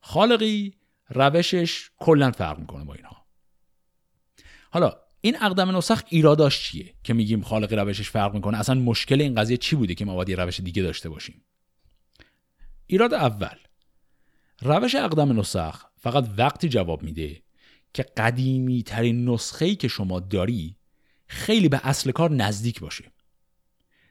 [0.00, 0.74] خالقی
[1.08, 3.26] روشش کلا فرق می‌کنه با اینها.
[4.70, 9.34] حالا این اقدام نسخ ایراداش چیه که میگیم خالقی روشش فرق می‌کنه؟ اصلا مشکل این
[9.34, 11.44] قضیه چی بوده که ما باید روش دیگه داشته باشیم؟
[12.86, 13.56] ایراد اول.
[14.62, 17.42] روش اقدام نسخ فقط وقتی جواب میده
[17.94, 20.76] که قدیمی ترین نسخه که شما داری
[21.32, 23.04] خیلی به اصل کار نزدیک باشه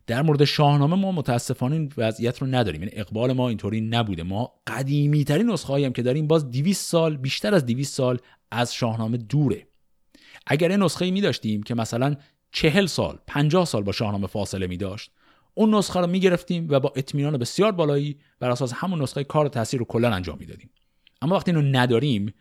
[0.08, 2.84] در مورد شاهنامه ما متاسفانه این وضعیت رو نداریم.
[2.84, 4.24] یعنی اقبال ما اینطوری نبوده.
[4.24, 8.18] ما قدیمی ترین نسخه هم که داریم باز 200 سال بیشتر از 200 سال
[8.52, 9.68] از شاهنامه دوره.
[10.48, 12.16] اگر این نسخه می داشتیم که مثلا
[12.52, 15.12] 40 سال 50 سال با شاهنامه فاصله می داشت
[15.54, 19.48] اون نسخه رو می گرفتیم و با اطمینان بسیار بالایی بر اساس همون نسخه کار
[19.48, 20.70] تاثیر رو کلا انجام می‌دادیم.
[21.22, 22.34] اما وقتی اینو نداریم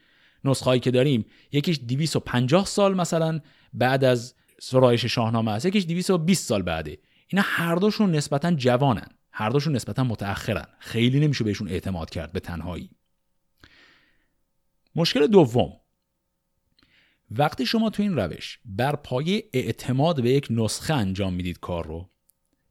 [0.45, 3.41] نسخه که داریم یکیش 250 سال مثلا
[3.73, 5.67] بعد از سرایش شاهنامه است.
[5.67, 6.99] یکیش 220 سال بعده.
[7.29, 9.09] اینا هر دوشون نسبتا جوانن.
[9.33, 10.67] هر دوشون نسبتا متأخرن.
[10.79, 12.91] خیلی نمیشه بهشون اعتماد کرد به تنهایی.
[14.97, 15.73] مشکل دوم.
[17.31, 22.11] وقتی شما تو این روش بر پایه اعتماد به یک نسخه انجام می‌دید کار رو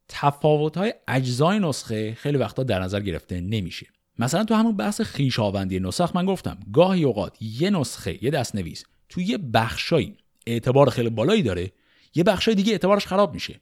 [0.07, 3.87] تفاوت های اجزای نسخه خیلی وقتا در نظر گرفته نمیشه.
[4.19, 6.59] مثلا تو همون بحث خیشاوندی نسخ من گفتم.
[6.73, 11.71] گاهی اوقات یه نسخه یه دست نویس تو یه بخشایی اعتبار خیلی بالایی داره
[12.15, 13.59] یه بخشای دیگه اعتبارش خراب میشه.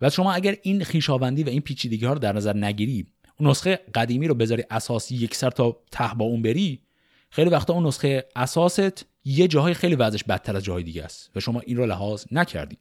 [0.00, 3.80] و شما اگر این خیشاوندی و این پیچیدگی ها رو در نظر نگیری اون نسخه
[3.94, 6.82] قدیمی رو بذاری اساسی یک سر تا ته با اون بری
[7.30, 11.40] خیلی وقتا اون نسخه اساست یه جاهای خیلی وضعش بدتر از جاهای دیگه است و
[11.40, 12.78] شما این رو لحاظ نکردی.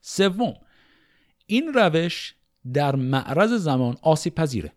[0.00, 0.54] سوم
[1.46, 2.34] این روش
[2.72, 4.72] در معرض زمان آسیب پذیره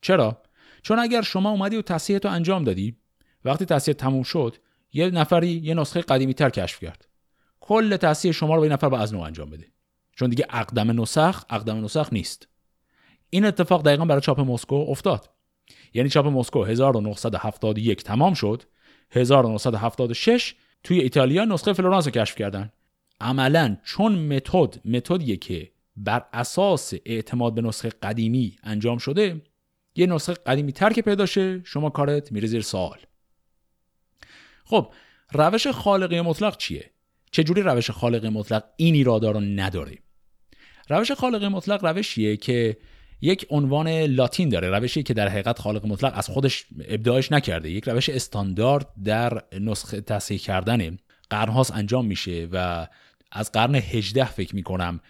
[0.00, 0.42] چرا؟
[0.82, 2.96] چون اگر شما اومدی و تصحیح تو انجام دادی
[3.44, 4.56] وقتی تصحیح تموم شد
[4.92, 7.06] یه نفری یه نسخه قدیمی تر کشف کرد.
[7.60, 9.66] کل تصحیح شما رو به این نفر با از نو انجام بده.
[10.16, 12.48] چون دیگه اقدم نسخ اقدم نسخ نیست.
[13.30, 15.30] این اتفاق دقیقا برای چاپ مسکو افتاد.
[15.94, 18.62] یعنی چاپ مسکو 1971 تمام شد.
[19.10, 22.72] 1976 توی ایتالیا نسخه فلورانس رو کشف کردن.
[23.20, 29.42] عملا چون متد متدیه که بر اساس اعتماد به نسخه قدیمی انجام شده
[29.94, 32.98] یه نسخه قدیمی تر که پیدا شه شما کارت میره زیر سوال.
[34.64, 34.92] خب
[35.32, 36.90] روش خالقی مطلق چیه؟
[37.30, 39.98] چجوری روش خالق مطلق این ایرادا رو نداره
[40.88, 42.76] روش خالق مطلق روشیه که
[43.20, 47.70] یک عنوان لاتین داره روشی که در حقیقت خالق مطلق از خودش ابداعش نکرده.
[47.70, 50.98] یک روش استاندارد در نسخه تصحیح کردن
[51.30, 52.86] قرنهاست انجام میشه و
[53.32, 55.00] از قرن 18 فکر می‌کنم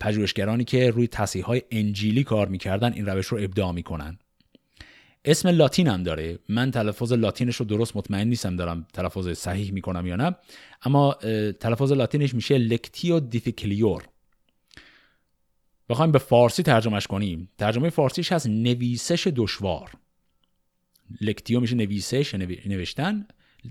[0.00, 4.18] پژوهشگرانی که روی تصحیح های انجیلی کار می‌کردن این روش رو ابداع می‌کنن.
[5.24, 6.38] اسم لاتین هم داره.
[6.48, 10.36] من تلفظ لاتینش رو درست مطمئن نیستم دارم تلفظ صحیح می‌کنم یا نه.
[10.82, 11.12] اما
[11.60, 14.08] تلفظ لاتینش میشه لکتیو دیفیکلیور
[15.88, 17.50] بخوایم به فارسی ترجمهش کنیم.
[17.58, 19.90] ترجمه فارسیش هست نویسش دشوار.
[21.20, 22.34] Lectio میشه نویسش
[22.66, 23.26] نوشتن.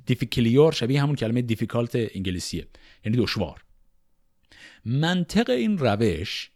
[0.05, 2.67] Difficilior شبیه همون کلمه difficult انگلیسیه.
[3.05, 3.63] یعنی دشوار.
[4.85, 6.49] منطق این روش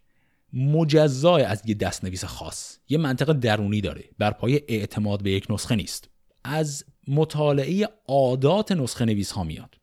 [0.52, 2.78] مجزای از یه دستنویس خاص.
[2.88, 4.04] یه منطق درونی داره.
[4.18, 6.08] بر پایه اعتماد به یک نسخه نیست.
[6.44, 9.74] از مطالعه عادات نسخه نویس ها میاد.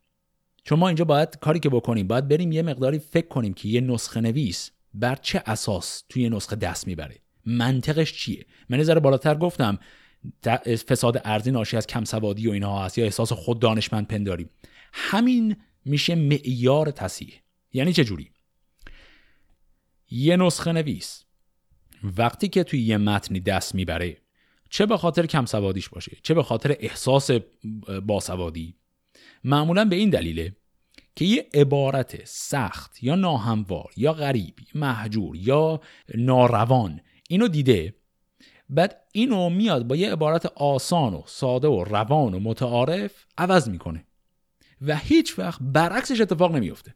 [0.64, 3.82] چون ما اینجا باید کاری که بکنیم باید بریم یه مقداری فکر کنیم که یه
[3.82, 7.16] نسخه نویس بر چه اساس توی نسخه دست می‌بره.
[7.46, 9.80] منطقش چیه؟ من ذره بالاتر گفتم
[10.88, 14.48] فساد ارزی ناشی از کم سوادی و اینها هست یا احساس خود دانشمند پنداری
[14.94, 17.34] همین میشه معیار تصحیح.
[17.74, 18.32] یعنی چه جوری؟
[20.16, 21.24] یه نسخه نویس.
[22.18, 24.18] وقتی که توی یه متنی دست می‌بره
[24.70, 27.30] چه به خاطر کم سوادیش باشه؟ چه به خاطر احساس
[28.06, 28.76] باسوادی
[29.44, 30.56] معمولا به این دلیله
[31.16, 35.82] که یه عبارت سخت یا ناهموار یا غریب محجور یا
[36.16, 37.96] ناروان اینو دیده
[38.70, 44.06] بعد اینو میاد با یه عبارت آسان و ساده و روان و متعارف عوض می‌کنه
[44.82, 46.96] و هیچ وقت برعکسش اتفاق نمیفته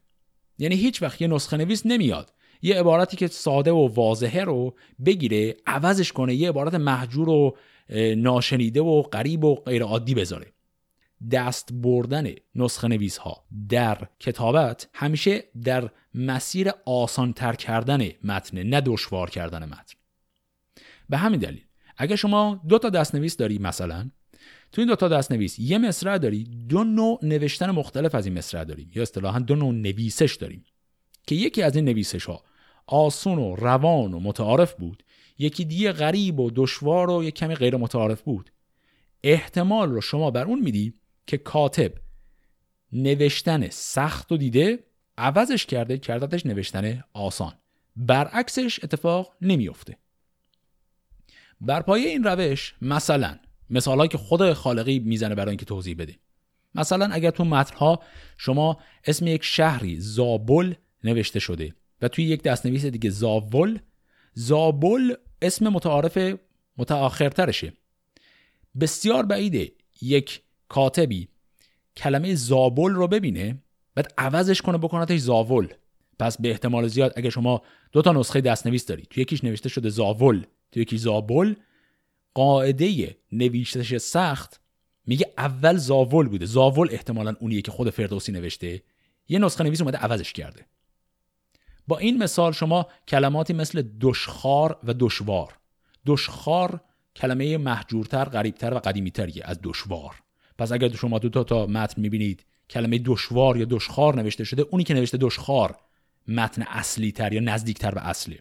[0.58, 2.32] یعنی هیچ وقت یه نسخه نویس نمیاد.
[2.62, 7.56] یه عبارتی که ساده و واضحه رو بگیره عوضش کنه یه عبارت محجور و
[8.16, 10.52] ناشنیده و غریب و غیر عادی بذاره.
[11.30, 18.80] دست بردن نسخه نویس ها در کتابت همیشه در مسیر آسان تر کردن متن نه
[18.80, 19.94] دشوار کردن متن.
[21.08, 21.64] به همین دلیل
[21.96, 24.10] اگر شما دو تا دستنویس داری مثلا
[24.72, 28.64] تو این دو تا دستنویس یه مصرع داری دو نوع نوشتن مختلف از این مصرع
[28.64, 28.90] داریم.
[28.94, 30.64] یا اصطلاحا دو نوع نویسش داریم.
[31.26, 32.42] که یکی از این نویسش ها
[32.90, 35.02] آسون و روان و متعارف بود.
[35.38, 38.52] یکی دیگه غریب و دشوار و یک کمی غیر متعارف بود.
[39.22, 40.94] احتمال رو شما بر اون میدی
[41.26, 41.92] که کاتب
[42.92, 44.78] نوشتن سخت و دیده
[45.18, 47.52] عوضش کرده کردتش نوشتن آسان.
[47.96, 49.96] برعکسش اتفاق نمیافته.
[51.60, 53.38] بر پایه این روش مثلا
[53.70, 56.16] مثالهایی که خود خالقی می‌زنه برای اینکه توضیح بده.
[56.74, 58.02] مثلا اگر تو متنها
[58.36, 60.74] شما اسم یک شهری زابل
[61.04, 61.74] نوشته شده.
[62.02, 63.78] و توی یک دستنویس دیگه زاول
[64.34, 66.18] زابل اسم متعارف
[66.76, 67.72] متأخرترشه
[68.80, 71.28] بسیار بعیده یک کاتبی
[71.96, 73.62] کلمه زابل رو ببینه
[73.94, 75.68] بعد عوضش کنه بکنتش زاول.
[76.18, 79.88] پس به احتمال زیاد اگه شما دو تا نسخه دستنویس داری توی یکیش نوشته شده
[79.88, 81.54] زاول توی یکی زابل
[82.34, 84.60] قاعده نویشتش سخت
[85.06, 86.46] میگه اول زاول بوده.
[86.46, 88.82] زاول احتمالا اونیه که خود فردوسی نوشته.
[89.28, 90.66] یه نسخه نویس اومده عوضش کرده.
[91.90, 95.48] با این مثال شما کلماتی مثل دشخار و دشوار.
[96.06, 96.80] دشخار
[97.16, 100.14] کلمه محجورتر، غریبتر و قدیمیتریه از دشوار.
[100.58, 104.84] پس اگر شما دو تا, تا متن می‌بینید کلمه دشوار یا دشخار نوشته شده اونی
[104.84, 105.76] که نوشته دشخار
[106.28, 108.38] متن اصلی تر یا نزدیکتر به اصلی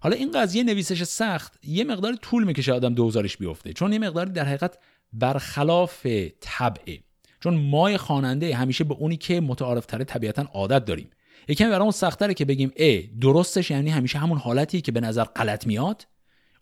[0.00, 4.30] حالا این قضیه نویسش سخت یه مقدار طول می‌کشه آدم دوزارش بیفته چون یه مقداری
[4.30, 4.78] در حقیقت
[5.12, 6.06] برخلاف
[6.40, 6.98] طبعه.
[7.40, 11.10] چون مای خواننده همیشه به اونی که متعارف تره طبیعتا عادت داریم.
[11.48, 15.66] یکم برامون سختره که بگیم ا درستش یعنی همیشه همون حالتی که به نظر غلط
[15.66, 16.06] میاد؟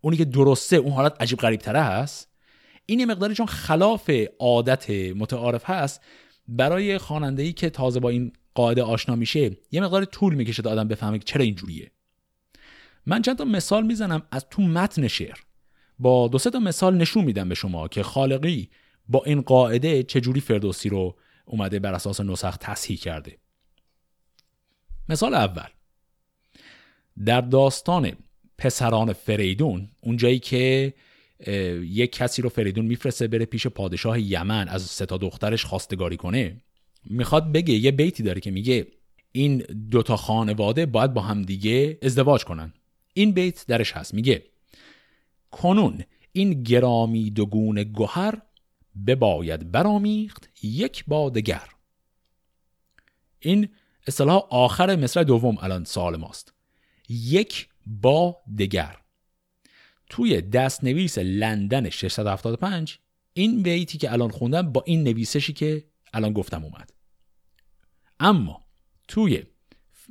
[0.01, 2.29] اونی که درسته اون حالت عجیب غریب تره هست؟
[2.87, 6.01] این یه مقداری چون خلاف عادت متعارف هست
[6.49, 10.89] برای خواننده که تازه با این قاعده آشنا میشه یه مقدار طول می‌کشه تا آدم
[10.89, 11.91] بفهمه چرا اینجوریه.
[13.07, 15.39] من چند تا مثال می‌زنم از تو متن شعر.
[15.99, 18.71] با دو سه تا مثال نشون میدم به شما که خالقی
[19.09, 21.17] با این قاعده چجوری فردوسی رو
[21.47, 23.39] اومده بر اساس نسخ تصحیح کرده.
[25.09, 25.69] مثال اول.
[27.25, 28.13] در داستان
[28.59, 30.95] پسران فریدون اونجایی که
[31.83, 36.57] یک کسی رو فریدون میفرسته بره پیش پادشاه یمن از ستا دخترش خواستگاری کنه
[37.05, 38.87] می‌خواد بگه یه بیتی داره که میگه
[39.33, 39.59] این
[39.91, 42.73] دوتا خانواده باید با همدیگه ازدواج کنن.
[43.15, 44.15] این بیت درش هست.
[44.15, 44.43] میگه
[45.51, 48.43] کنون این گرامی دوگون گوهر
[49.07, 51.69] بباید برامیخت یک با دگر
[53.41, 53.69] این
[54.07, 56.55] اصطلاح آخر مصرع دوم الان سوال ماست.
[57.09, 58.97] یک با دگر
[60.11, 62.99] توی دست نویس لندن 675
[63.33, 66.93] این بیتی که الان خوندم با این نویسشی که الان گفتم اومد.
[68.21, 68.61] اما
[69.09, 69.43] توی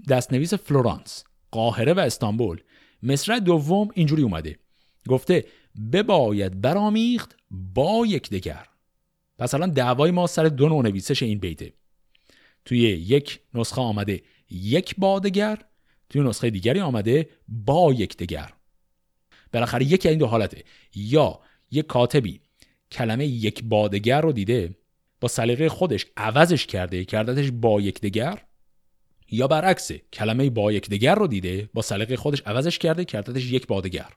[0.10, 2.62] دست نویس فلورانس قاهره و استانبول
[3.04, 4.60] مصرع دوم اینجوری اومده.
[5.08, 5.46] گفته
[5.92, 8.68] بباید برامیخت با یکدیگر
[9.38, 11.74] پس الان دعوای ما سر دو نوع نویسش این بیته.
[12.66, 15.58] توی یک نسخه آمده یک بادگر
[16.10, 18.54] توی نسخه دیگری آمده با یکدیگر
[19.54, 20.64] بالاخره یکی این دو حالته.
[20.96, 21.40] یا
[21.72, 22.42] یک کاتبی
[22.92, 24.76] کلمه یک بادگر رو دیده
[25.22, 28.44] با سلیقه خودش عوضش کرده کردتش با یکدیگر
[29.32, 34.10] یا برعکس کلمه با یکدیگر رو دیده با سلیقه خودش عوضش کرده کردتش یک بادگر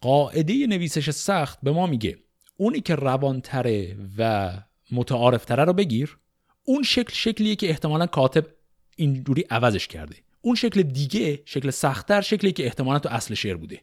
[0.00, 2.18] قاعده نویسش سخت به ما میگه
[2.56, 4.52] اونی که روانتره و
[4.92, 6.18] متعارفتره رو بگیر.
[6.66, 8.46] اون شکل شکلیه که احتمالا کاتب
[8.96, 10.16] اینجوری عوضش کرده.
[10.40, 13.80] اون شکل دیگه شکل سختتر شکلی که احتمالا تو اصل شعر بوده.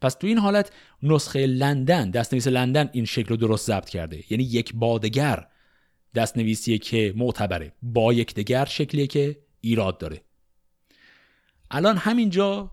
[0.00, 4.24] پس تو این حالت نسخه لندن دستنویس لندن این شکل رو درست ضبط کرده.
[4.30, 5.46] یعنی یک بادگر
[6.14, 7.72] دستنویسیه که معتبره.
[7.82, 10.20] با یکدیگر شکلیه که ایراد داره.
[11.70, 12.70] الان همینجا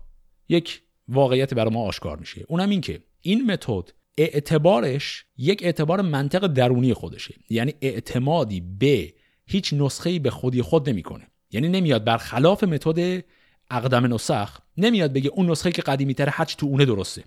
[0.48, 2.44] یک واقعیت برای ما آشکار میشه.
[2.48, 7.34] اونم این که این متد اعتبارش یک اعتبار منطق درونی خودشه.
[7.50, 9.14] یعنی اعتمادی به
[9.46, 11.26] هیچ نسخه‌ای به خودی خود نمی‌کنه.
[11.50, 13.24] یعنی نمیاد برخلاف متد
[13.70, 17.24] اقدم نسخ نمیاد بگه اون نسخه که قدیمی تر هرچی تو اونه درسته.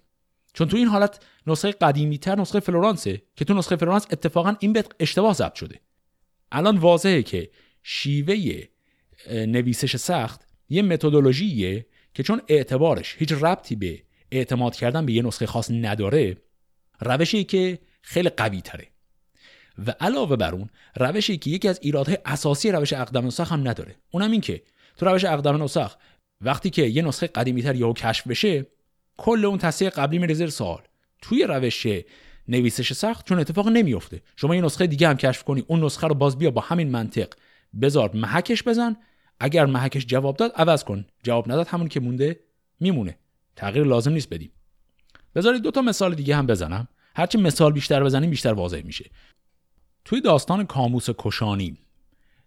[0.53, 4.73] چون تو این حالت نسخه قدیمی تر نسخه فلورانسه که تو نسخه فلورانس اتفاقا این
[4.73, 5.79] به اشتباه ضبط شده.
[6.51, 7.49] الان واضحه که
[7.83, 8.63] شیوه
[9.31, 15.45] نویسش سخت یه متدولوژیه که چون اعتبارش هیچ ربطی به اعتماد کردن به یه نسخه
[15.45, 16.37] خاص نداره
[17.01, 18.87] روشی که خیلی قوی تره.
[19.87, 23.95] و علاوه بر اون روشی که یکی از ایرادهای اساسی روش اقدام نسخ هم نداره.
[24.11, 24.61] اونم این که
[24.97, 25.95] تو روش اقدام نسخ
[26.41, 28.65] وقتی که یه نسخه قدیمی تر یا کشف بشه
[29.17, 30.81] کل اون تصحیح قبلی میره زیر سوال.
[31.21, 31.87] توی روش
[32.47, 36.15] نویسش سخت چون اتفاق نمیفته شما یه نسخه دیگه هم کشف کنی اون نسخه رو
[36.15, 37.33] باز بیا با همین منطق.
[37.81, 38.95] بذار محکش بزن.
[39.39, 41.05] اگر محکش جواب داد عوض کن.
[41.23, 42.39] جواب نداد همون که مونده
[42.79, 43.17] میمونه.
[43.55, 44.51] تغییر لازم نیست بدیم.
[45.35, 46.87] بذارید دو تا مثال دیگه هم بزنم.
[47.15, 49.09] هرچی مثال بیشتر بزنیم بیشتر واضح میشه.
[50.05, 51.77] توی داستان کاموس کشانی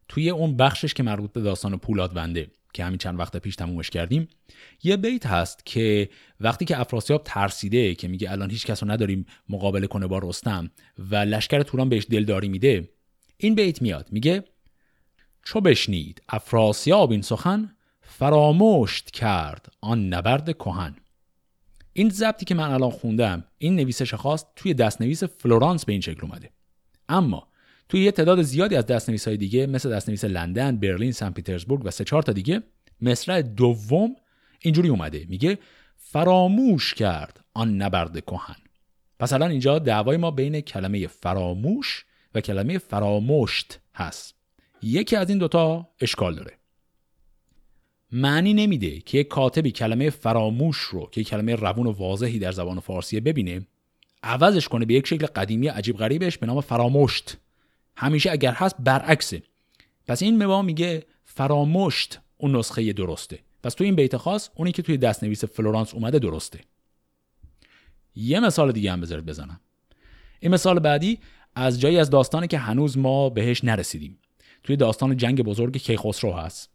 [0.08, 3.90] توی اون بخشش که مربوط به داستان پولاد ونده که همین چند وقت پیش تمومش
[3.90, 4.28] کردیم
[4.82, 6.08] یه بیت هست که
[6.40, 10.70] وقتی که افراسیاب ترسیده که میگه الان هیچ کس رو نداریم مقابله کنه با رستم
[10.98, 12.88] و لشکر توران بهش دلداری میده
[13.36, 14.08] این بیت میاد.
[14.10, 14.44] میگه
[15.44, 20.96] چو بشنید افراسیاب این سخن فراموشت کرد آن نبرد کهن.
[21.98, 26.20] این ضبطی که من الان خوندم این نویسش خواست توی دستنویس فلورانس به این شکل
[26.22, 26.50] اومده.
[27.08, 27.48] اما
[27.88, 31.90] توی یه تعداد زیادی از دستنویس های دیگه مثل دستنویس لندن، برلین، سن پیترزبورگ و
[31.90, 32.62] سه چهار تا دیگه
[33.00, 34.16] مصرع دوم
[34.60, 35.26] اینجوری اومده.
[35.28, 35.58] میگه
[35.96, 38.56] فراموش کرد آن نبرد کهن.
[39.18, 44.34] پس الان اینجا دعوای ما بین کلمه فراموش و کلمه فراموشت هست.
[44.82, 46.58] یکی از این دوتا اشکال داره.
[48.12, 52.80] معنی نمیده که یک کاتبی کلمه فراموش رو که کلمه روون و واضحی در زبان
[52.80, 53.66] فارسی ببینه
[54.22, 57.36] عوضش کنه به یک شکل قدیمی عجیب غریبش به نام فراموشت.
[57.96, 59.42] همیشه اگر هست برعکسه.
[60.06, 63.38] پس این مبا میگه فراموشت اون نسخه درسته.
[63.62, 66.60] پس تو این بیت خاص اونی که توی دستنویس فلورانس اومده درسته.
[68.16, 69.60] یه مثال دیگه هم بذارید بزنم.
[70.40, 71.18] این مثال بعدی
[71.54, 74.18] از جایی از داستانی که هنوز ما بهش نرسیدیم.
[74.62, 76.70] توی داستان جنگ بزرگ کیخسرو هست.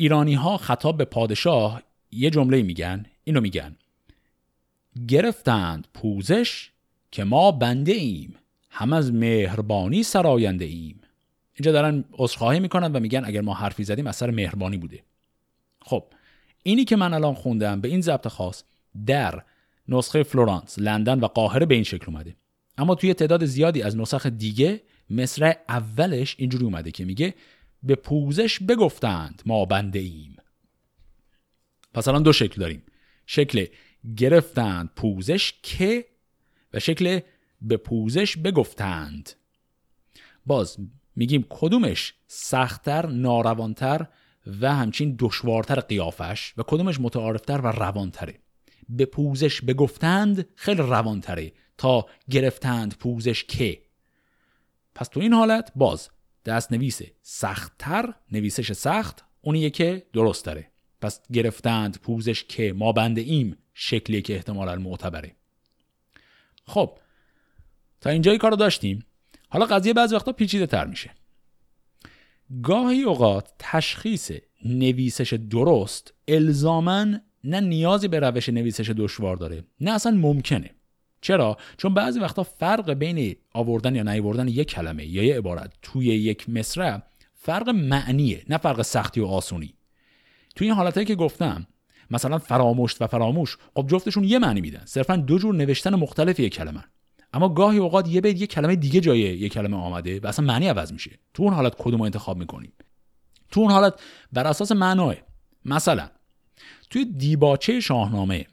[0.00, 3.76] ایرانی ها خطاب به پادشاه یه جمله میگن اینو میگن.
[5.08, 6.70] گرفتند پوزش
[7.10, 8.34] که ما بنده ایم
[8.70, 11.00] هم از مهربانی سراینده ایم.
[11.54, 15.02] اینجا دارن عذرخواهی می‌کنن و میگن اگر ما حرفی زدیم از سر مهربانی بوده.
[15.82, 16.04] خب
[16.62, 18.62] اینی که من الان خوندم به این ضبط خاص
[19.06, 19.42] در
[19.88, 22.36] نسخه فلورانس لندن و قاهره به این شکل اومده.
[22.78, 24.80] اما توی تعداد زیادی از نسخ دیگه
[25.10, 27.34] مصرع اولش اینجوری اومده که میگه
[27.82, 30.36] به پوزش بگفتند ما بنده ایم.
[31.94, 32.82] پس الان دو شکل داریم.
[33.26, 33.66] شکل
[34.16, 36.04] گرفتند پوزش که
[36.72, 37.20] و شکل
[37.62, 39.30] به پوزش بگفتند.
[40.46, 40.76] باز
[41.16, 44.06] میگیم کدومش سختتر ناروانتر
[44.60, 48.34] و همچین دشوارتر قیافش و کدومش متعارفتر و روانتره.
[48.88, 53.82] به پوزش بگفتند خیلی روانتره تا گرفتند پوزش که.
[54.94, 56.08] پس تو این حالت باز
[56.48, 60.70] دست نویس سختتر نویسش سخت اونیه که درست داره
[61.00, 65.36] پس گرفتند پوزش که ما بنده ایم شکلی که احتمالا معتبره.
[66.64, 66.98] خب
[68.00, 69.06] تا اینجای کار داشتیم.
[69.48, 71.10] حالا قضیه بعضی وقتا پیچیده تر میشه.
[72.62, 74.30] گاهی اوقات تشخیص
[74.64, 80.70] نویسش درست الزامن نه نیازی به روش نویسش دشوار داره نه اصلا ممکنه.
[81.20, 86.06] چرا؟ چون بعضی وقتا فرق بین آوردن یا نیاوردن یک کلمه یا یه عبارت توی
[86.06, 87.00] یک مصرع
[87.34, 89.74] فرق معنیه نه فرق سختی و آسونی.
[90.56, 91.66] توی این حالتهایی که گفتم
[92.10, 94.82] مثلا فراموش و فراموش خب جفتشون یه معنی میدن.
[94.84, 96.84] صرفا دو جور نوشتن مختلف یک کلمه.
[97.32, 100.68] اما گاهی اوقات یه بیت یه کلمه دیگه جای یه کلمه آمده و اصلا معنی
[100.68, 101.18] عوض میشه.
[101.34, 102.72] تو اون حالت کدوم انتخاب می‌کنیم؟
[103.50, 104.00] تو اون حالت
[104.32, 105.16] بر اساس معنای
[105.64, 106.08] مثلا
[106.90, 108.46] توی دیباچه شاهنامه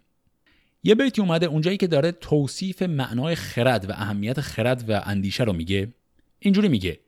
[0.87, 5.53] یه بیتی اومده اونجایی که داره توصیف معنای خرد و اهمیت خرد و اندیشه رو
[5.53, 5.93] میگه
[6.39, 6.99] اینجوری میگه.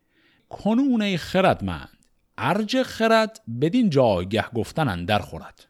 [0.50, 1.98] کنون خردمند
[2.38, 5.68] ارج خرد بدین جایگه گفتن در خورد.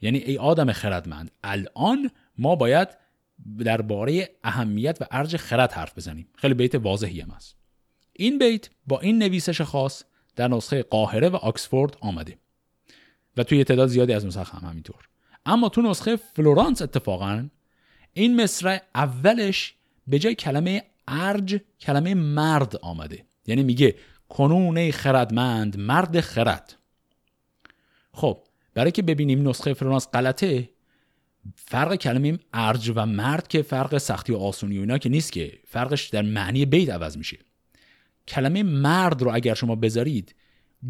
[0.00, 2.88] یعنی ای آدم خردمند الان ما باید
[3.58, 6.28] درباره اهمیت و ارج خرد حرف بزنیم.
[6.36, 7.56] خیلی بیت واضحی هم است
[8.12, 10.04] این بیت با این نویسش خاص
[10.36, 12.38] در نسخه قاهره و آکسفورد آمده.
[13.36, 15.11] و توی تعداد زیادی از نسخ هم همینطور.
[15.46, 17.48] اما تو نسخه فلورانس اتفاقا
[18.12, 19.74] این مصرع اولش
[20.06, 23.24] به جای کلمه ارج کلمه مرد آمده.
[23.46, 23.94] یعنی میگه
[24.28, 26.76] کنون خردمند مرد خرد.
[28.12, 28.38] خب
[28.74, 30.68] برای که ببینیم نسخه فلورانس غلطه
[31.56, 35.58] فرق کلمه ارج و مرد که فرق سختی و آسونی و اینا که نیست که
[35.66, 37.38] فرقش در معنی بیت عوض میشه.
[38.28, 40.34] کلمه مرد رو اگر شما بذارید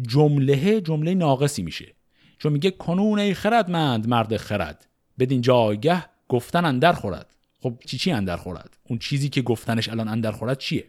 [0.01, 1.95] جمله جمله ناقصی میشه.
[2.37, 4.87] چون میگه کنون خردمند مرد خرد.
[5.19, 7.35] بدین جایگه گفتن اندر خورد.
[7.61, 10.85] خب چی چی اندر خورد؟ اون چیزی که گفتنش الان اندر خورد چیه؟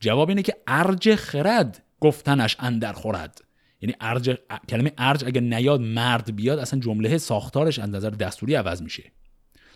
[0.00, 3.44] جواب اینه که ارج خرد گفتنش اندر خورد.
[3.80, 4.38] یعنی ارج
[4.68, 9.02] کلمه ارج اگر نیاد مرد بیاد اصلا جمله ساختارش از نظر دستوری عوض میشه.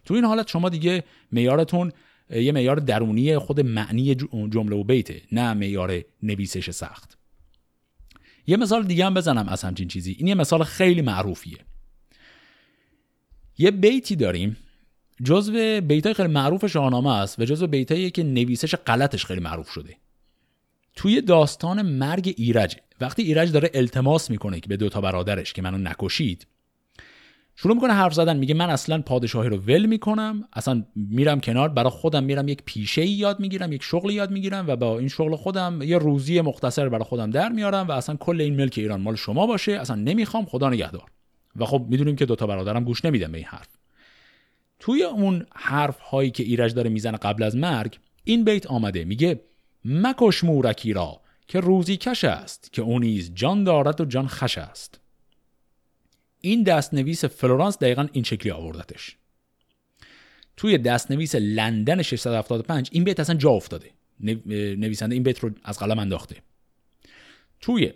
[0.05, 1.93] تو این حالت شما دیگه معیارتون
[2.31, 7.19] یه معیار درونی خود معنی جمله و بیته نه معیار نویسش سخت.
[8.51, 10.17] یه مثال دیگه هم بزنم از همچین چیزی.
[10.19, 11.59] این یه مثال خیلی معروفیه.
[13.59, 14.57] یه بیتی داریم.
[15.25, 19.97] جزو بیتای خیلی معروف شاهنامه است و جزو بیتایی که نویسش غلطش خیلی معروف شده.
[20.97, 25.79] توی داستان مرگ ایرج وقتی ایرج داره التماس می‌کنه که به دوتا برادرش که منو
[25.79, 26.47] نکشید
[27.63, 30.45] شروع می‌کنه حرف زدن میگه من اصلا پادشاهی رو ول می‌کنم.
[30.53, 34.77] اصلا میرم کنار برای خودم میرم یک پیشه یاد می‌گیرم یک شغل یاد می‌گیرم و
[34.77, 38.57] با این شغل خودم یه روزی مختصر برای خودم در میارم و اصلا کل این
[38.57, 39.73] ملک ایران مال شما باشه.
[39.73, 41.11] اصلا نمی‌خوام خدا نگهدار.
[41.57, 43.69] و خب می‌دونیم که دوتا برادرم گوش نمیدن به این حرف.
[44.79, 49.05] توی اون حرف هایی که ایرج داره می‌زنه قبل از مرگ این بیت آمده.
[49.05, 49.41] میگه
[49.85, 54.59] مکش مورکی را که روزی کش است که اون نیز جان دارد و جان خش
[54.59, 55.00] است.
[56.41, 59.17] این دستنویس فلورانس دقیقا این شکلی آوردتش.
[60.57, 63.91] توی دستنویس لندن 675 این بیت اصلا جا افتاده.
[64.21, 66.37] نویسنده این بیت رو از قلم انداخته.
[67.61, 67.93] توی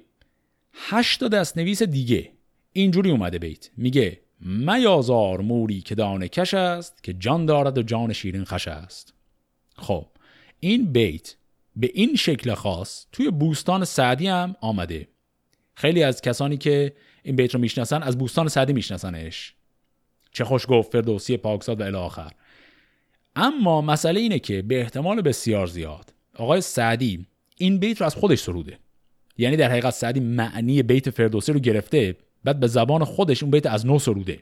[0.73, 2.33] هشت تا دستنویس دیگه
[2.73, 3.71] اینجوری اومده بیت.
[3.77, 9.15] میگه میازار موری که دانه کش است که جان دارد و جان شیرین خش است.
[9.77, 10.07] خب
[10.61, 11.35] این بیت
[11.77, 15.09] به این شکل خاص توی بوستان سعدی هم آمده.
[15.75, 16.93] خیلی از کسانی که
[17.25, 19.55] این بیت رو می‌شناسن از بوستان سعدی میشناسنش.
[20.33, 22.33] چه خوش گفت فردوسی پاکزاد و الی آخر.
[23.37, 28.39] اما مسئله اینه که به احتمال بسیار زیاد آقای سعدی این بیت رو از خودش
[28.39, 28.79] سروده.
[29.39, 33.67] یعنی در حقیقت سعدی معنی بیت فردوسی رو گرفته بعد به زبان خودش اون بیت
[33.67, 34.39] از نو سروده.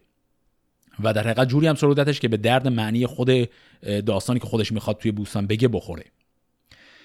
[1.03, 3.49] و در حقیقت جوری هم سرودتش که به درد معنی خود
[4.07, 6.05] داستانی که خودش می‌خواد توی بوستان بگه بخوره.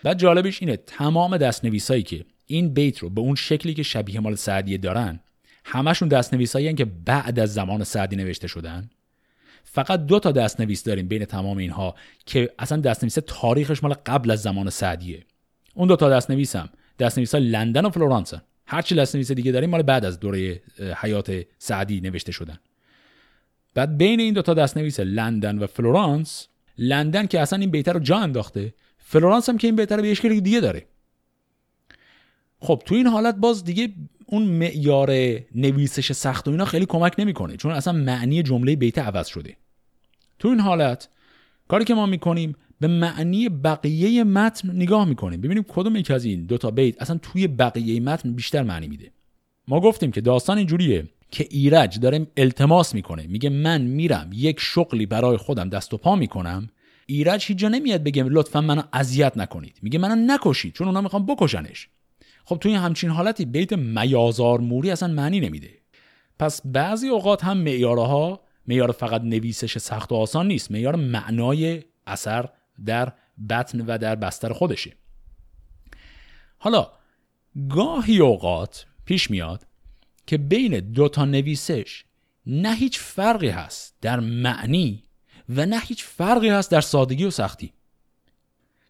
[0.03, 4.35] بعد جالبش اینه تمام دستنویسایی که این بیت رو به اون شکلی که شبیه مال
[4.35, 5.19] سعدیه دارن
[5.69, 8.89] همشون دستنویسایی که بعد از زمان سعدی نوشته شدن.
[9.63, 11.95] فقط دو تا دستنویس داریم بین تمام اینها
[12.25, 15.25] که اصلا دستنویس تاریخش مال قبل از زمان سعدیه.
[15.73, 20.05] اون دو تا دستنویس هم دستنویس لندن و فلورانسن هرچی دستنویس دیگه داریم مال بعد
[20.05, 20.61] از دوره
[20.97, 22.59] حیات سعدی نوشته شدن.
[23.73, 26.47] بعد بین این دو تا دستنویس لندن و فلورانس
[26.77, 30.07] لندن که اصلا این بیت رو جا انداخته فلورانس هم که این بیت رو به
[30.07, 30.85] یه دیگه داره.
[32.59, 33.93] خب تو این حالت باز دیگه
[34.29, 35.09] اون معیار
[35.55, 39.57] نویسش سخت و اینا خیلی کمک نمی‌کنه چون اصلا معنی جمله بیت عوض شده.
[40.39, 41.09] تو این حالت
[41.67, 45.41] کاری که ما می‌کنیم به معنی بقیه متن نگاه می‌کنیم.
[45.41, 49.11] ببینیم کدوم یک از این دو تا بیت اصلا توی بقیه متن بیشتر معنی میده.
[49.67, 55.05] ما گفتیم که داستان اینجوریه که ایرج داره التماس می‌کنه میگه من میرم یک شغلی
[55.05, 56.69] برای خودم دست و پا می‌کنم.
[57.05, 59.79] ایرج هیچ جا نمیاد بگه لطفا منو اذیت نکنید.
[59.81, 61.89] میگه منو نکشید چون اونا می‌خوان بکشنش.
[62.49, 65.69] خب توی همچین حالتی بیت میازار موری اصلا معنی نمیده.
[66.39, 72.49] پس بعضی اوقات هم معیارها معیار فقط نویسش سخت و آسان نیست معیار معنای اثر
[72.85, 73.13] در
[73.49, 74.93] بطن و در بستر خودشه.
[76.57, 76.91] حالا
[77.69, 79.67] گاهی اوقات پیش میاد
[80.27, 82.05] که بین دو تا نویسش
[82.45, 85.03] نه هیچ فرقی هست در معنی
[85.49, 87.73] و نه هیچ فرقی هست در سادگی و سختی.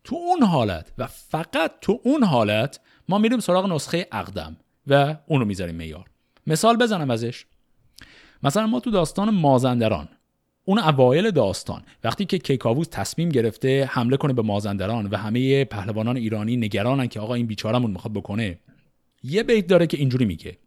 [0.03, 2.79] تو اون حالت و فقط تو اون حالت
[3.09, 6.05] ما میریم سراغ نسخه اقدم و اونو می‌ذاریم میار
[6.47, 7.45] مثال بزنم ازش.
[8.43, 10.07] مثلا ما تو داستان مازندران
[10.65, 16.17] اون اوایل داستان وقتی که کیکاووس تصمیم گرفته حمله کنه به مازندران و همه پهلوانان
[16.17, 18.59] ایرانی نگرانن که آقا این بیچارمون می‌خواد بکنه
[19.23, 20.57] یه بیت داره که اینجوری میگه.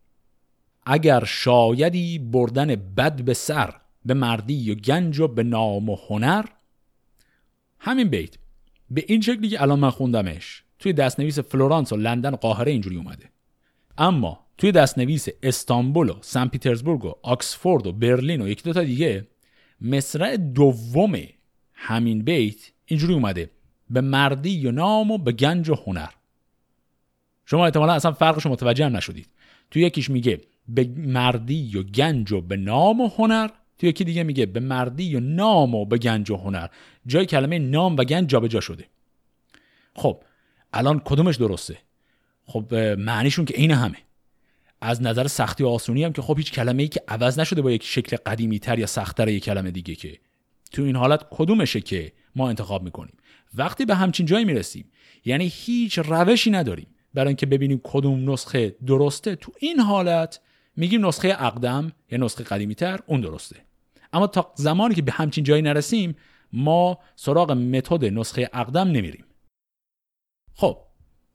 [0.86, 3.74] اگر شایدی بردن بد به سر
[4.05, 6.45] به مردی و گنج و به نام و هنر
[7.78, 8.34] همین بیت.
[8.91, 10.64] به این شکلی که الان من خوندمش.
[10.81, 13.31] توی دستنویس فلورانس و لندن و قاهره اینجوری اومده.
[13.99, 18.83] اما توی دستنویس استانبول و سن پیترزبورگ و آکسفورد و برلین و یک دو تا
[18.83, 19.26] دیگه
[19.81, 21.18] مصرع دوم
[21.74, 23.51] همین بیت اینجوری اومده.
[23.91, 26.09] به مردی و نام و به گنج و هنر.
[27.47, 29.28] شما احتمالا اصلا فرقش متوجه هم نشدید.
[29.70, 33.49] تو یکیش میگه به مردی و گنج و به نام و هنر.
[33.78, 36.68] تو یکی دیگه میگه به مردی و نام و به گنج و هنر.
[37.07, 38.87] جای کلمه نام و گنج جابجا شده.
[39.97, 40.22] خب
[40.72, 41.78] الان کدومش درسته؟
[42.46, 43.96] خب معنیشون که این همه.
[44.80, 47.70] از نظر سختی و آسونی هم که خب هیچ کلمه ای که عوض نشده با
[47.70, 50.18] یک شکل قدیمی تر یا سختتر یک کلمه دیگه که
[50.72, 53.16] تو این حالت کدومشه که ما انتخاب می‌کنیم.
[53.54, 54.90] وقتی به همچین جایی می‌رسیم
[55.24, 60.40] یعنی هیچ روشی نداریم برای اینکه ببینیم کدوم نسخه درسته تو این حالت
[60.76, 63.56] میگیم نسخه اقدم یا نسخه قدیمی تر اون درسته.
[64.12, 66.16] اما تا زمانی که به همچین جایی نرسیم
[66.52, 69.24] ما سراغ متد نسخه اقدم نمیریم.
[70.55, 70.76] خب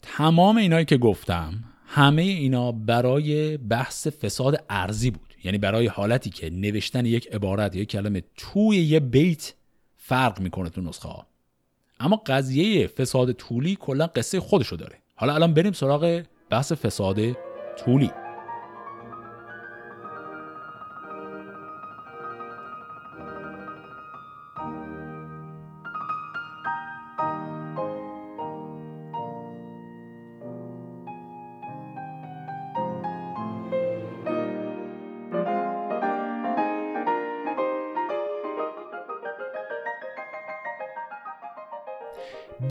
[0.01, 5.33] تمام اینایی که گفتم همه اینا برای بحث فساد ارزی بود.
[5.43, 9.53] یعنی برای حالتی که نوشتن یک عبارت یا کلمه توی یه بیت
[9.95, 11.27] فرق می‌کنه تو نسخه ها.
[11.99, 14.95] اما قضیه فساد طولی کلا قصه خودشو داره.
[15.15, 17.19] حالا الان بریم سراغ بحث فساد
[17.77, 18.11] طولی.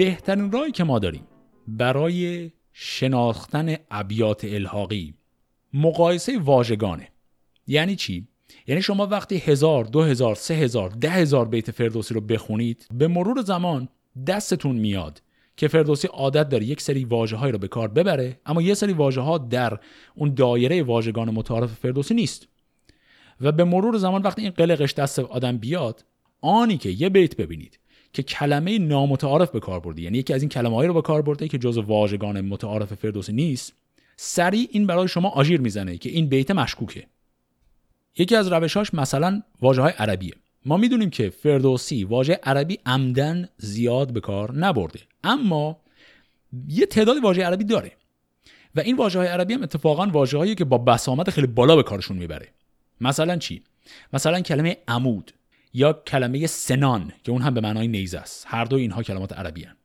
[0.04, 1.26] بهترین راهی که ما داریم
[1.68, 5.14] برای شناختن ابیات الحاقی
[5.74, 7.08] مقایسه واژگانه.
[7.66, 8.28] یعنی چی؟
[8.66, 13.08] یعنی شما وقتی هزار دو هزار سه هزار ده هزار بیت فردوسی رو بخونید به
[13.08, 13.88] مرور زمان
[14.26, 15.22] دستتون میاد
[15.56, 18.92] که فردوسی عادت داره یک سری واجه های رو به کار ببره اما یه سری
[18.92, 19.78] واژه ها در
[20.14, 22.48] اون دایره واژگان متعارف فردوسی نیست.
[23.40, 26.04] و به مرور زمان وقتی این قلقش دست آدم بیاد
[26.40, 27.78] آنی که یه بیت ببینید
[28.14, 30.02] که کلمه نامتعارف به کار برده.
[30.02, 33.72] یعنی یکی از این کلمه رو به کار برده که جز واژگان متعارف فردوسی نیست.
[34.16, 37.06] سریع این برای شما آژیر می‌زنه که این بیت مشکوکه.
[38.18, 40.32] یکی از روشاش مثلا واژه های عربیه.
[40.66, 45.00] ما می‌دونیم که فردوسی واژه عربی عمدن زیاد به کار نبرده.
[45.24, 45.80] اما
[46.68, 47.92] یه تعداد واژه عربی داره.
[48.74, 52.16] و این واژه های عربی هم اتفاقا واژه که با بسامت خیلی بالا به کارشون
[52.16, 52.48] می‌بره.
[53.00, 53.62] مثلا چی؟
[54.12, 55.32] مثلا کلمه عمود.
[55.74, 58.44] یا کلمه سنان که اون هم به معنای نیزه است.
[58.48, 59.76] هر دو اینها کلمات عربی هن.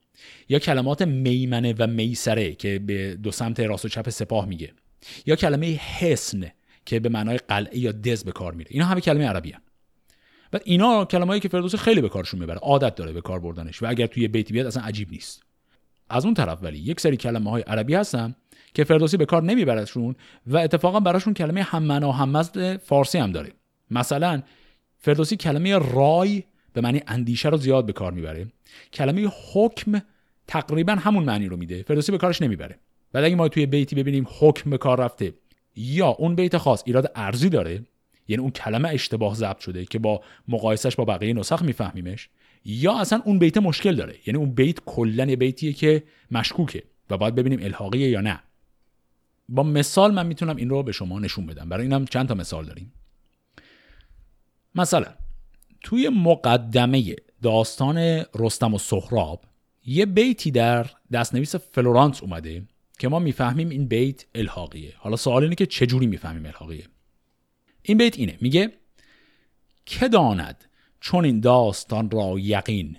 [0.49, 4.73] یا کلمات میمنه و میسره که به دو سمت راست و چپ سپاه میگه.
[5.25, 6.51] یا کلمه حسن
[6.85, 8.69] که به معنای قلعه یا دز به کار میره.
[8.71, 9.61] اینا همه کلمه عربی هن.
[10.53, 12.57] و اینا کلمه‌ای که فردوسی خیلی به کارشون می‌بره.
[12.57, 13.83] عادت داره به کار بردنش.
[13.83, 15.43] و اگر توی بیت بیاد اصلا عجیب نیست.
[16.09, 18.35] از اون طرف ولی یک سری کلمه های عربی هستن
[18.73, 20.15] که فردوسی به کار نمیبردشون
[20.47, 22.43] و اتفاقا براشون کلمه هم معنا هم
[22.77, 23.51] فارسی هم داره.
[23.91, 24.41] مثلا
[24.99, 26.43] فردوسی کلمه رای
[26.73, 28.47] به معنی اندیشه رو زیاد به کار می‌بره.
[28.93, 30.01] کلمه حکم
[30.47, 31.83] تقریبا همون معنی رو میده.
[31.83, 32.79] فردوسی به کارش نمی‌بره.
[33.11, 35.33] بعد اگه ما توی بیتی ببینیم حکم به کار رفته
[35.75, 37.83] یا اون بیت خاص ایراد ارزی داره
[38.27, 42.29] یعنی اون کلمه اشتباه ضبط شده که با مقایسش با بقیه نسخ میفهمیمش
[42.65, 44.15] یا اصلا اون بیت مشکل داره.
[44.25, 48.39] یعنی اون بیت کلا یه بیتیه که مشکوکه و باید ببینیم الحاقیه یا نه.
[49.49, 51.69] با مثال من می‌تونم این رو به شما نشون بدم.
[51.69, 52.93] برای اینم چند تا مثال داریم.
[54.79, 55.13] مثلا
[55.81, 59.43] توی مقدمه داستان رستم و سهراب
[59.85, 62.63] یه بیتی در دستنویس فلورانس اومده
[62.99, 64.93] که ما می‌فهمیم این بیت الحاقیه.
[64.97, 66.85] حالا سوال اینه که چجوری می‌فهمیم الحاقیه؟
[67.81, 68.71] این بیت اینه میگه
[69.85, 70.65] که داند
[70.99, 72.97] چون این داستان را یقین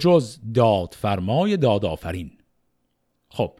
[0.00, 2.30] جز داد فرمای داد آفرین
[3.28, 3.52] خب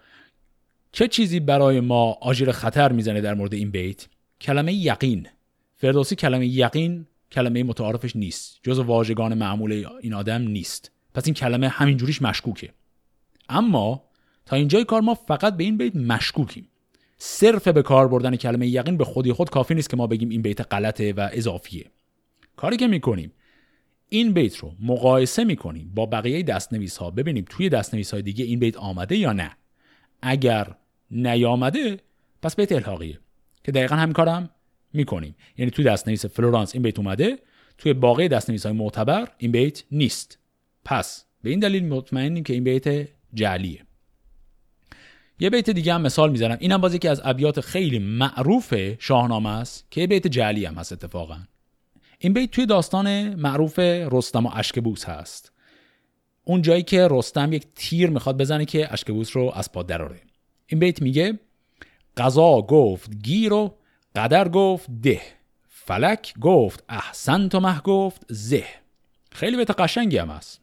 [0.92, 4.06] چه چیزی برای ما آژیر خطر می‌زنه در مورد این بیت؟
[4.40, 5.28] کلمه یقین.
[5.76, 8.60] فردوسی کلمه یقین کلمه متعارفش نیست.
[8.62, 10.90] جز واژگان معمول این آدم نیست.
[11.14, 12.72] پس این کلمه همینجوریش مشکوکه.
[13.48, 14.04] اما
[14.46, 16.68] تا اینجای کار ما فقط به این بیت مشکوکیم.
[17.18, 20.42] صرف به کار بردن کلمه یقین به خودی خود کافی نیست که ما بگیم این
[20.42, 21.90] بیت غلطه و اضافیه.
[22.56, 23.32] کاری که می‌کنیم
[24.08, 28.58] این بیت رو مقایسه می‌کنیم با بقیه دستنویس ها ببینیم توی دستنویس های دیگه این
[28.58, 29.56] بیت آمده یا نه.
[30.22, 30.74] اگر
[31.10, 32.00] نیامده
[32.42, 33.18] پس بیت الحاقیه.
[33.64, 34.50] که دقیقا همین کارم.
[34.94, 35.34] می‌کنیم.
[35.58, 37.38] یعنی توی دستنویس فلورانس این بیت اومده
[37.78, 40.38] توی باقی دستنویس های معتبر این بیت نیست.
[40.84, 43.80] پس به این دلیل مطمئنیم که این بیت جعلیه.
[45.38, 46.56] یه بیت دیگه هم مثال می‌زنم.
[46.60, 51.38] اینم باز یکی از ابیات خیلی معروف شاهنامه است که بیت جعلی هم هست اتفاقا.
[52.18, 55.52] این بیت توی داستان معروف رستم و اشکبوس هست.
[56.44, 60.20] اون جایی که رستم یک تیر می‌خواد بزنه که اشکبوس رو از پا دراره.
[60.66, 61.38] این بیت میگه
[62.16, 63.74] قضا گفت گیر و
[64.16, 65.20] قدر گفت ده.
[65.68, 68.64] فلک گفت احسن تو مه گفت زه.
[69.32, 70.60] خیلی بیت قشنگی هم هست.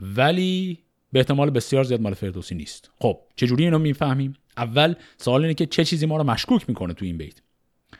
[0.00, 0.78] ولی
[1.12, 2.90] به احتمال بسیار زیاد مال فردوسی نیست.
[3.00, 7.04] خب چجوری اینو می‌فهمیم؟ اول سوال اینه که چه چیزی ما رو مشکوک می‌کنه تو
[7.04, 7.40] این بیت؟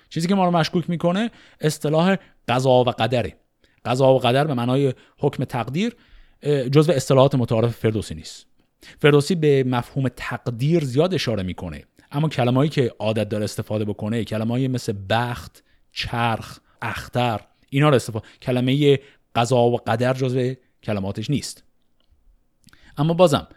[0.09, 1.31] چیزی که ما رو مشکوک می‌کنه
[1.61, 2.17] اصطلاح
[2.49, 3.37] قضا و قدره.
[3.85, 5.97] قضا و قدر به معنای حکم تقدیر
[6.73, 8.47] جزو اصطلاحات متعارف فردوسی نیست.
[8.99, 11.85] فردوسی به مفهوم تقدیر زیاد اشاره می‌کنه.
[12.13, 17.41] اما کلمه‌ای که عادت داره استفاده بکنه کلمه‌ای مثل بخت چرخ اختر
[17.71, 18.99] اینا رو استفاده کلمه
[19.35, 21.65] قضا و قدر جزو کلماتش نیست.
[22.97, 23.49] اما بازم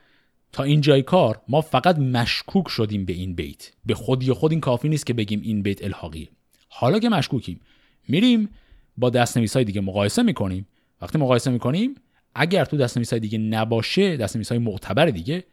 [0.51, 3.71] تا این جای کار ما فقط مشکوک شدیم به این بیت.
[3.85, 6.29] به خودی خود این کافی نیست که بگیم این بیت الحاقیه.
[6.69, 7.59] حالا که مشکوکیم
[8.07, 8.49] میریم
[8.97, 10.67] با دستنویس های دیگه مقایسه می‌کنیم.
[11.01, 11.95] وقتی مقایسه می‌کنیم
[12.35, 15.43] اگر تو دستنویس های دیگه نباشه دستنویس های معتبر دیگه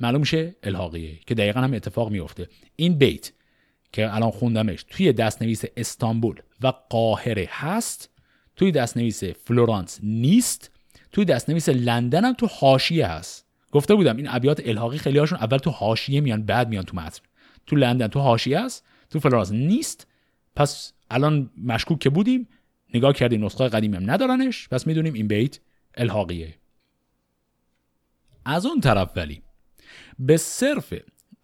[0.00, 3.32] معلوم میشه الحاقیه که دقیقا هم اتفاق میفته این بیت
[3.92, 8.10] که الان خوندمش توی دستنویس استانبول و قاهره هست
[8.56, 10.70] توی دستنویس فلورانس نیست
[11.12, 13.46] توی دستنویس لندن هم تو حاشیه هست.
[13.72, 17.20] گفته بودم این ابیات الحاقی خیلی هاشون اول تو حاشیه میان بعد میان تو متن.
[17.66, 20.06] تو لندن تو حاشیه است تو فلورانس نیست.
[20.56, 22.48] پس الان مشکوک که بودیم
[22.94, 24.68] نگاه کردیم نسخه قدیمی هم ندارنش.
[24.68, 25.60] پس می‌دونیم این بیت
[25.94, 26.54] الحاقیه.
[28.44, 29.42] از اون طرف ولی
[30.18, 30.94] به صرف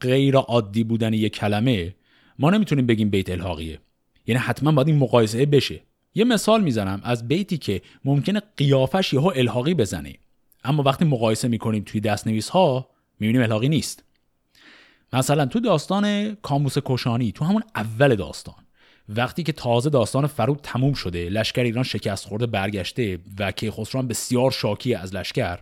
[0.00, 1.94] غیر عادی بودن یک کلمه
[2.38, 3.78] ما نمی‌تونیم بگیم بیت الحاقیه.
[4.26, 5.80] یعنی حتما باید این مقایسه بشه.
[6.14, 10.14] یه مثال می‌زنم از بیتی که ممکنه قیافش یهو الحاقی بزنه.
[10.64, 12.88] اما وقتی مقایسه می‌کنیم توی دستنویس ها
[13.20, 14.04] می‌بینیم الحاقی نیست.
[15.12, 18.54] مثلا تو داستان کاموس کشانی تو همون اول داستان
[19.08, 24.50] وقتی که تازه داستان فرود تموم شده لشکر ایران شکست خورده برگشته و کیخسروان بسیار
[24.50, 25.58] شاکی از لشکر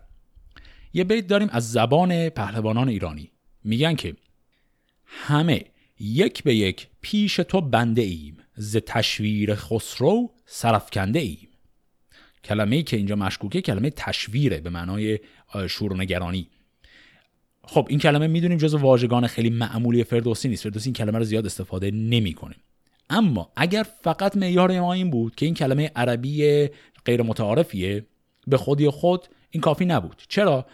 [0.95, 3.31] یه بیت داریم از زبان پهلوانان ایرانی.
[3.65, 4.17] میگن که
[5.07, 5.65] همه
[6.01, 11.49] یک به یک پیش تو بنده ایم ز تشویر خسرو سرفکنده ایم.
[12.45, 15.19] کلمه ای که اینجا مشکوکه کلمه تشویره به معنای
[15.69, 16.49] شور و نگرانی
[17.65, 20.63] خب این کلمه می‌دونیم جز واژگان خیلی معمولی فردوسی نیست.
[20.63, 22.55] فردوسی این کلمه رو زیاد استفاده نمی‌کنه.
[23.11, 26.69] اما اگر فقط معیار ما این بود که این کلمه عربی
[27.05, 28.07] غیر متعارفیه
[28.47, 30.23] به خودی خود این کافی نبود.
[30.29, 30.67] چرا؟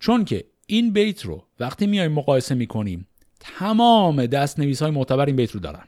[0.00, 3.08] چون که این بیت رو وقتی میایم مقایسه می‌کنیم
[3.40, 5.84] تمام دست نویس های معتبر این بیت رو دارن.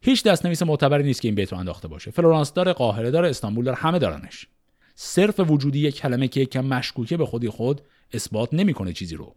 [0.00, 2.10] هیچ دست نویس معتبری نیست که این بیت رو انداخته باشه.
[2.10, 4.46] فلورانس داره قاهره داره استانبول داره همه دارنش.
[4.94, 7.80] صرف وجودی یک کلمه که یکم مشکوکه به خودی خود
[8.12, 9.34] اثبات نمی‌کنه چیزی رو.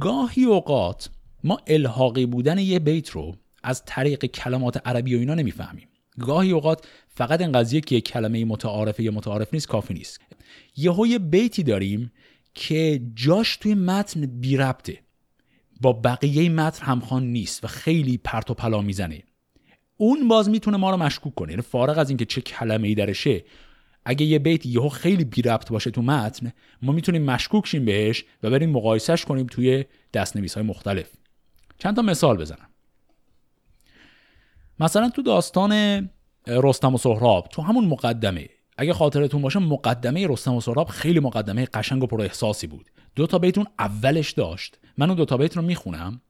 [0.00, 1.10] گاهی اوقات
[1.44, 5.88] ما الحاقی بودن یه بیت رو از طریق کلمات عربی و اینا نمی‌فهمیم.
[6.20, 10.20] گاهی اوقات فقط این قضیه که یک کلمه متعارفه یا متعارف نیست کافی نیست.
[10.76, 12.12] یهو یه بیتی داریم
[12.54, 14.98] که جاش توی متن بی ربطه.
[15.80, 19.22] با بقیه متن همخوان نیست و خیلی پرت و پلا می‌زنه.
[19.96, 21.52] اون باز می‌تونه ما رو مشکوک کنه.
[21.52, 23.44] یعنی فارغ از اینکه چه کلمه ای درشه
[24.04, 26.52] اگه یه بیت یهو خیلی بی ربط باشه تو متن
[26.82, 31.10] ما می‌تونیم مشکوک شیم بهش و بریم مقایسش کنیم توی دستنویس های مختلف.
[31.78, 32.68] چند تا مثال بزنم.
[34.80, 35.72] مثلا تو داستان
[36.46, 41.64] رستم و سهراب تو همون مقدمه اگه خاطرتون باشه مقدمه رستم و سهراب خیلی مقدمه
[41.64, 42.90] قشنگ و پر احساسی بود.
[43.16, 44.78] دو تا بیتون اولش داشت.
[44.98, 46.20] من اون دو تا بیت رو می‌خونم.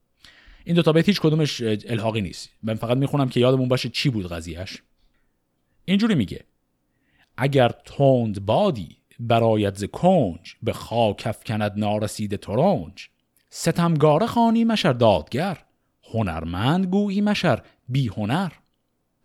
[0.64, 2.50] این دو تا بیت هیچ کدومش الحاقی نیست.
[2.62, 4.82] من فقط می‌خونم که یادمون باشه چی بود قضیهش
[5.84, 6.44] اینجوری میگه.
[7.36, 13.08] اگر تند بادی برایت ز کنج به خاک افکند نارسیده ترنج
[13.50, 15.58] ستمگاره خانی مشر دادگر
[16.12, 18.52] هنرمند گویی مشر بی هنر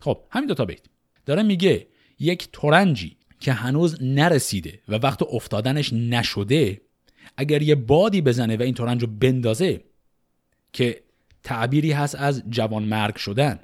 [0.00, 0.80] خب همین دو تا بیت.
[1.26, 1.86] داره میگه
[2.18, 6.80] یک ترنجی که هنوز نرسیده و وقت افتادنش نشده
[7.36, 9.80] اگر یه بادی بزنه و این ترنج رو بندازه
[10.72, 11.02] که
[11.42, 13.60] تعبیری هست از جوان مرگ شدن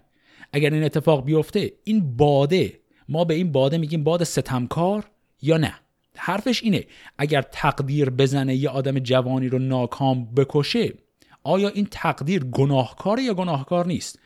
[0.52, 5.10] اگر این اتفاق بیفته این باده ما به این باده میگیم باد ستمکار
[5.42, 5.74] یا نه؟
[6.16, 6.84] حرفش اینه
[7.18, 10.92] اگر تقدیر بزنه یه آدم جوانی رو ناکام بکشه
[11.42, 14.18] آیا این تقدیر گناهکاره یا گناهکار نیست؟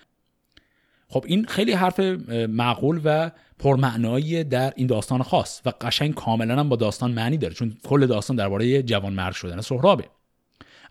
[1.12, 2.00] خب این خیلی حرف
[2.48, 7.54] معقول و پرمعنایی در این داستان خاص و قشنگ کاملا هم با داستان معنی داره
[7.54, 10.04] چون کل داستان درباره جوان مرد شدن سهرابه.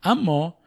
[0.03, 0.57] اما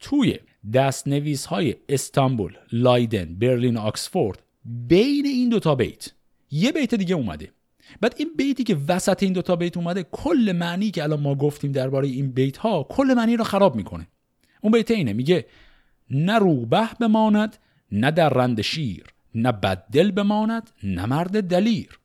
[0.00, 0.38] توی
[0.72, 6.10] دستنویس های استانبول، لایدن، برلین، آکسفورد بین این دوتا بیت
[6.50, 7.50] یه بیت دیگه اومده.
[8.00, 11.72] بعد این بیتی که وسط این دوتا بیت اومده کل معنی که الان ما گفتیم
[11.72, 14.08] درباره این بیت ها کل معنی رو خراب می‌کنه.
[14.60, 15.46] اون بیت اینه میگه
[16.10, 17.56] نه روبه بماند
[17.92, 21.98] نه در رند شیر نه بددل بماند نه مرد دلیر.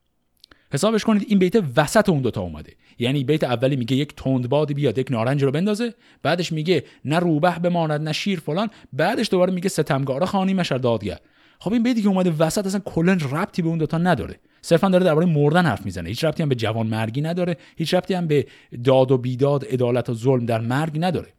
[0.73, 2.73] حسابش کنید این بیت وسط اون دوتا اومده.
[2.99, 7.51] یعنی بیت اولی میگه یک تندبادی بیاد یک نارنج رو بندازه بعدش میگه نه روبه
[7.51, 11.17] بماند نه شیر فلان بعدش دوباره میگه ستمگاره خانی مشر دادگر.
[11.59, 14.39] خب این بیتی که اومده وسط اصلا کلا ربطی به اون دوتا نداره.
[14.61, 16.09] صرفا داره درباره مردن حرف می‌زنه.
[16.09, 17.57] هیچ ربطی هم به جوان مرگی نداره.
[17.77, 18.47] هیچ ربطی هم به
[18.83, 21.33] داد و بیداد عدالت و ظلم در مرگ نداره.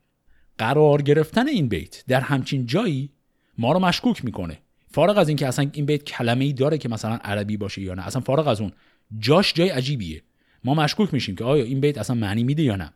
[0.58, 3.10] قرار گرفتن این بیت در همچین جایی
[3.58, 4.58] ما رو مشکوک می‌کنه.
[4.90, 8.06] فارغ از اینکه اصلا این بیت کلمه ای داره که مثلا عربی باشه یا نه
[8.06, 8.72] اصلا فارغ از اون.
[9.18, 10.22] جاش جای عجیبیه.
[10.64, 12.92] ما مشکوک میشیم که آیا این بیت اصلا معنی میده یا نه.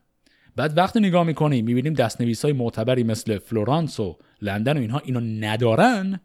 [0.56, 5.20] بعد وقتی نگاه می‌کنیم می‌بینیم دستنویس های معتبری مثل فلورانس و لندن و اینها اینو
[5.20, 6.20] ندارن.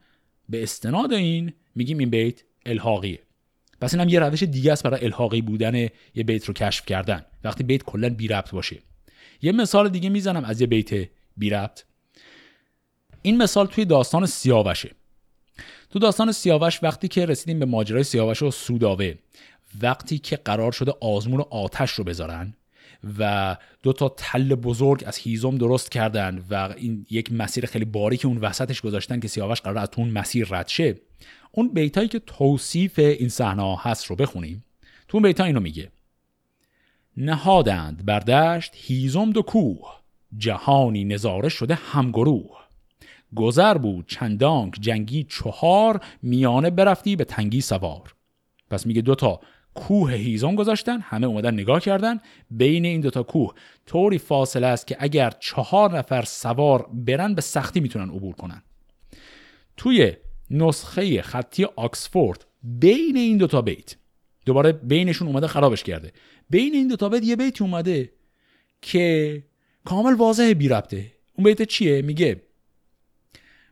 [0.49, 3.19] به استناد این میگیم این بیت الحاقیه.
[3.81, 5.75] پس اینم یه روش دیگه است برای الحاقی بودن
[6.15, 7.25] یه بیت رو کشف کردن.
[7.43, 8.79] وقتی بیت کلا بی ربط باشه.
[9.41, 11.83] یه مثال دیگه می‌زنم از یه بیت بی ربط
[13.21, 14.91] این مثال توی داستان سیاوشه.
[15.89, 19.15] تو داستان سیاوش وقتی که رسیدیم به ماجرای سیاوش و سوداوه
[19.81, 22.53] وقتی که قرار شده آزمون آتش رو بذارن
[23.19, 28.17] و دو تا تل بزرگ از هیزم درست کردن و این یک مسیر خیلی باری
[28.17, 30.95] که اون وسطش گذاشتن که سیاوش قرار از اون مسیر رد شه
[31.51, 34.63] اون بیتایی که توصیف این صحنه هست رو بخونیم.
[35.07, 35.91] تو اون بیتا اینو میگه.
[37.17, 40.01] نهادند بر دشت هیزم دو کوه
[40.37, 42.61] جهانی نظاره شده همگروه.
[43.35, 48.15] گذر بود چندانک جنگی چهار میانه برفتی به تنگی سوار.
[48.69, 49.39] پس میگه دوتا
[49.73, 52.19] کوه هیزم گذاشتن همه اومدن نگاه کردن.
[52.51, 53.53] بین این دوتا کوه
[53.85, 58.63] طوری فاصله است که اگر چهار نفر سوار برن به سختی می‌تونن عبور کنن.
[59.77, 60.13] توی
[60.49, 63.95] نسخه خطی آکسفورد بین این دوتا بیت
[64.45, 66.11] دوباره بینشون اومده خرابش کرده.
[66.49, 68.11] بین این دوتا بیت یه بیت اومده
[68.81, 69.43] که
[69.85, 71.11] کامل واضح بی ربطه.
[71.37, 72.41] اون بیت چیه؟ میگه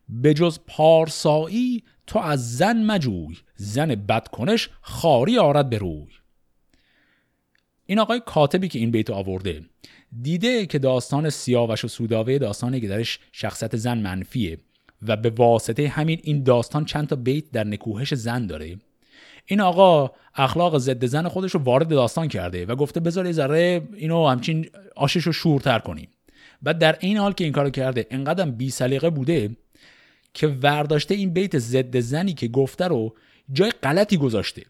[0.09, 6.07] به جز پارسایی تو از زن مجوی زن بدکنش خاری آرد به روی.
[7.85, 9.61] این آقای کاتبی که این بیت آورده
[10.21, 14.57] دیده که داستان سیاوش و سوداوه داستانی که درش شخصت زن منفیه
[15.07, 18.77] و به واسطه همین این داستان چند تا بیت در نکوهش زن داره
[19.45, 23.87] این آقا اخلاق ضد زن خودش رو وارد داستان کرده و گفته بذار یه ذره
[23.93, 26.09] اینو همچین آشش رو شورتر کنیم.
[26.61, 29.49] بعد در این حال که این کارو کرده انقدر بی سلیقه بوده
[30.33, 33.15] که ورداشته این بیت ضد زنی که گفته رو
[33.51, 34.63] جای غلطی گذاشته.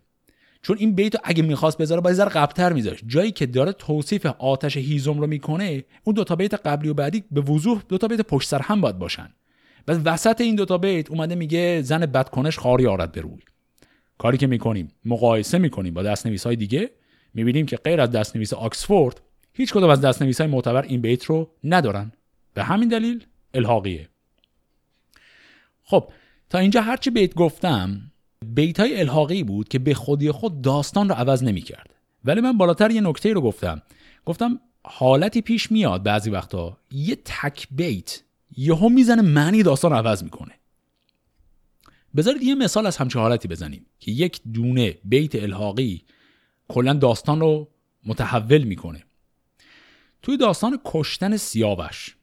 [0.61, 3.03] چون این بیت رو اگه می‌خواست بذاره باید ذره قبلتر میذاشت.
[3.07, 7.23] جایی که داره توصیف آتش هیزم رو می‌کنه اون دو تا بیت قبلی و بعدی
[7.31, 9.29] به وضوح دو تا بیت پشت سر هم باید باشن.
[9.85, 13.39] بعد وسط این دو تا بیت اومده میگه زن بدکنش خاری آرد به روی.
[14.17, 16.89] کاری که می‌کنیم مقایسه می‌کنیم با دستنویس های دیگه.
[17.33, 19.21] می‌بینیم که غیر از دستنویس آکسفورد
[19.53, 22.11] هیچ کدوم از دستنویس های معتبر این بیت رو ندارن.
[22.53, 24.08] به همین دلیل الحاقیه.
[25.89, 26.11] خب
[26.49, 28.01] تا اینجا هرچی بیت گفتم
[28.45, 31.95] بیت های الحاقی بود که به خودی خود داستان رو عوض نمی کرد.
[32.25, 33.81] ولی من بالاتر یه نکته رو گفتم.
[34.25, 38.23] گفتم حالتی پیش میاد بعضی وقتا یه تک بیت
[38.57, 40.53] یهو می‌زنه معنی داستان رو عوض می‌کنه.
[42.15, 46.03] بذارید یه مثال از همچه حالتی بزنیم که یک دونه بیت الحاقی
[46.67, 47.69] کلا داستان رو
[48.05, 49.03] متحول می‌کنه.
[50.21, 52.15] توی داستان کشتن سیاوش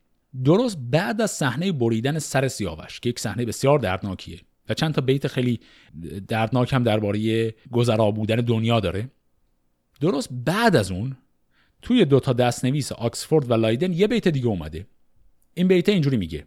[0.45, 5.01] درست بعد از صحنه بریدن سر سیاوش که یک صحنه بسیار دردناکیه و چند تا
[5.01, 5.61] بیت خیلی
[6.29, 9.11] دردناک هم درباره گذرا بودن دنیا داره.
[10.01, 11.17] درست بعد از اون
[11.83, 14.87] توی دوتا دستنویس آکسفورد و لایدن یه بیت دیگه اومده.
[15.55, 16.47] این بیت اینجوری میگه.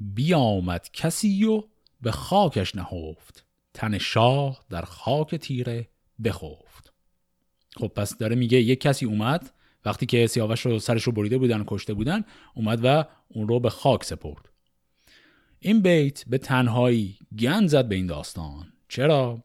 [0.00, 1.62] بیامد کسی و
[2.00, 3.44] به خاکش نهفت.
[3.74, 5.88] تن شاه در خاک تیره
[6.24, 6.92] بخفت.
[7.76, 9.52] خب پس داره میگه یک کسی اومد
[9.84, 12.24] وقتی که سیاوش رو سرش رو بریده بودن و کشته بودن
[12.54, 14.48] اومد و اون رو به خاک سپرد.
[15.58, 18.72] این بیت به تنهایی گند زد به این داستان.
[18.88, 19.44] چرا؟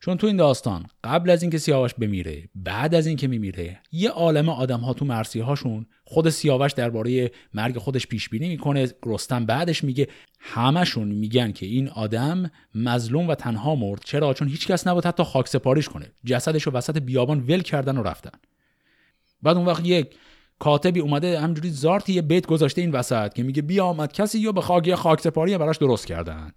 [0.00, 4.48] چون تو این داستان قبل از اینکه سیاوش بمیره بعد از اینکه میمیره یه عالم
[4.48, 9.84] آدم ها تو مرسی هاشون خود سیاوش درباره مرگ خودش پیش بینی می‌کنه رستم بعدش
[9.84, 10.08] میگه
[10.40, 14.00] همشون میگن که این آدم مظلوم و تنها مرد.
[14.04, 16.12] چرا؟ چون هیچکس نبود حتی خاک سپاریش کنه.
[16.24, 18.38] جسدش رو وسط بیابان ول کردن و رفتن.
[19.44, 20.16] بعد اون وقت یک
[20.58, 24.52] کاتبی اومده همجوری زارتی یه بیت گذاشته این وسط که میگه بیا آمد کسی یا
[24.52, 26.52] به خاک خاک سپاری براش درست کردن.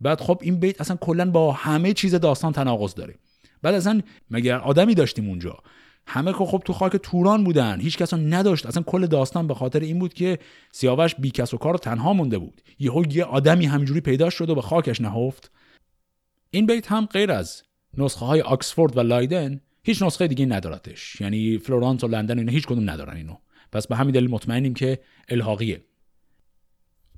[0.00, 3.14] بعد خب این بیت اصلا کلا با همه چیز داستان تناقض داره.
[3.62, 4.00] بعد اصلا
[4.30, 5.58] مگر آدمی داشتیم اونجا؟
[6.06, 8.66] همه که خب تو خاک توران بودن هیچ کس نداشت.
[8.66, 10.38] اصلا کل داستان به خاطر این بود که
[10.72, 12.62] سیاوش بی کس و کار تنها مونده بود.
[12.78, 15.50] یهو یه آدمی همینجوری پیدا شد و به خاکش نهفت.
[16.50, 17.62] این بیت هم غیر از
[17.98, 21.20] نسخه های آکسفورد و لایدن هیچ نسخه دیگه ندارتش.
[21.20, 23.36] یعنی فلورانس و لندن اینا هیچ کدوم ندارن اینو.
[23.72, 25.84] پس به همین دلیل مطمئنیم که الحاقیه.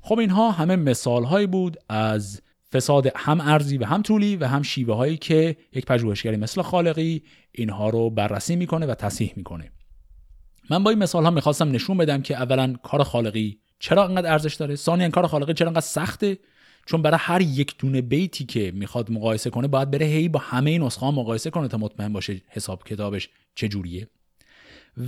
[0.00, 2.42] خب اینها همه مثال هایی بود از
[2.72, 7.22] فساد هم ارزی و هم طولی و هم شیوه هایی که یک پژوهشگری مثل خالقی
[7.52, 9.72] اینها رو بررسی می‌کنه و تصحیح می‌کنه.
[10.70, 14.54] من با این مثال ها می‌خواستم نشون بدم که اولا کار خالقی چرا انقدر ارزش
[14.54, 16.38] داره؟ ثانیا کار خالقی چرا انقدر سخته؟
[16.86, 20.78] چون برای هر یک دونه بیتی که می‌خواد مقایسه کنه باید بره هی با همه
[20.78, 24.08] نسخه ها مقایسه کنه تا مطمئن باشه حساب کتابش چجوریه.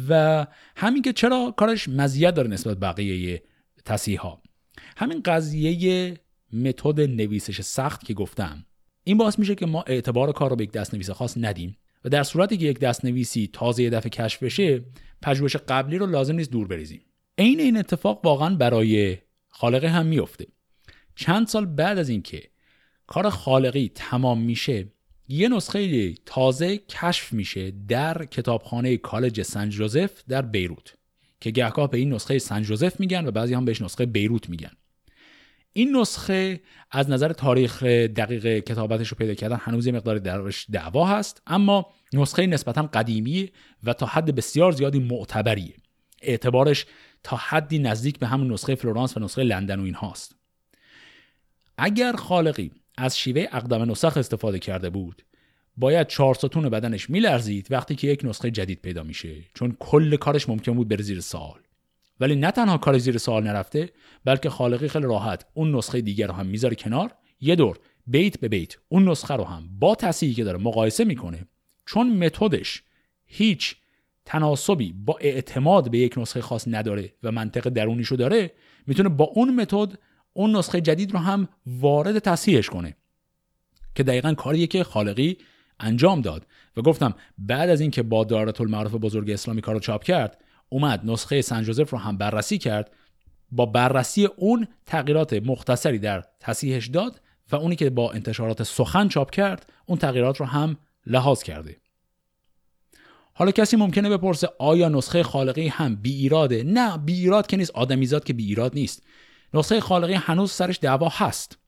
[0.08, 0.46] و
[0.76, 3.42] همین که چرا کارش مزیت داره نسبت بقیه
[3.84, 4.42] تصحیح ها
[4.96, 6.14] همین قضیه
[6.52, 8.66] متد نویسش سخت که گفتم.
[9.04, 12.22] این باعث میشه که ما اعتبار کار رو به یک دستنویس خاص ندیم و در
[12.22, 14.84] صورتی که یک دستنویسی تازه یه دفعه کشف بشه
[15.22, 17.00] پژوهش قبلی رو لازم نیست دور بریزیم.
[17.38, 19.18] عین این اتفاق واقعا برای
[19.48, 20.46] خالقه هم میفته.
[21.16, 22.42] چند سال بعد از اینکه
[23.06, 24.92] کار خالقی تمام میشه
[25.28, 30.94] یه نسخه تازه کشف میشه در کتابخانه کالج سن جوزف در بیروت
[31.40, 34.70] که گهگاه به این نسخه سن جوزف میگن و بعضی هم بهش نسخه بیروت میگن.
[35.72, 36.60] این نسخه
[36.90, 41.86] از نظر تاریخ دقیق کتابتش رو پیدا کردن هنوز یه مقدار درش دعوا هست اما
[42.12, 43.50] نسخه نسبتا قدیمی
[43.84, 45.74] و تا حد بسیار زیادی معتبریه.
[46.22, 46.86] اعتبارش
[47.22, 50.36] تا حدی نزدیک به همون نسخه فلورانس و نسخه لندن و این هاست
[51.78, 55.22] اگر خالقی از شیوه اقدام نسخ استفاده کرده بود
[55.76, 60.48] باید چهار ستون بدنش میلرزید وقتی که یک نسخه جدید پیدا میشه چون کل کارش
[60.48, 61.60] ممکن بود بره زیر سوال.
[62.20, 63.90] ولی نه تنها کار زیر سوال نرفته
[64.24, 67.10] بلکه خالقی خیلی راحت اون نسخه دیگر رو هم می‌ذاره کنار.
[67.40, 71.46] یه دور بیت به بیت اون نسخه رو هم با تصحیحی که داره مقایسه می‌کنه.
[71.86, 72.82] چون متدش
[73.26, 73.76] هیچ
[74.24, 78.50] تناسبی با اعتماد به یک نسخه خاص نداره و منطق درونیشو داره
[78.86, 79.98] می‌تونه با اون متد
[80.34, 82.96] اون نسخه جدید رو هم وارد تصحیحش کنه.
[83.94, 85.38] که دقیقا کاریه که خالقی
[85.80, 86.46] انجام داد.
[86.76, 91.42] و گفتم بعد از اینکه با دارت المعارف بزرگ اسلامی کارو چاپ کرد اومد نسخه
[91.42, 92.90] سن جوزف رو هم بررسی کرد.
[93.50, 97.20] با بررسی اون تغییرات مختصری در تصحیحش داد
[97.52, 100.76] و اونی که با انتشارات سخن چاپ کرد اون تغییرات رو هم
[101.06, 101.76] لحاظ کرده.
[103.32, 107.70] حالا کسی ممکنه بپرسه آیا نسخه خالقی هم بی ایراده؟ نه بی ایراد که نیست.
[107.70, 109.02] آدمیزاد که بی ایراد نیست.
[109.54, 111.58] نسخه خالقی هنوز سرش دعوا هست.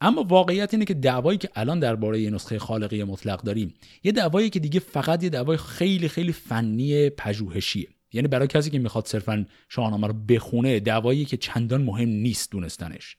[0.00, 3.74] اما واقعیت اینه که دعوایی که الان درباره نسخه خالقی مطلق داریم
[4.04, 7.88] یه دعوایی که دیگه فقط یه دعوای خیلی خیلی فنی پژوهشیه.
[8.12, 13.16] یعنی برای کسی که می‌خواد صرفا شاهنامه رو بخونه دعوایی که چندان مهم نیست دونستنش.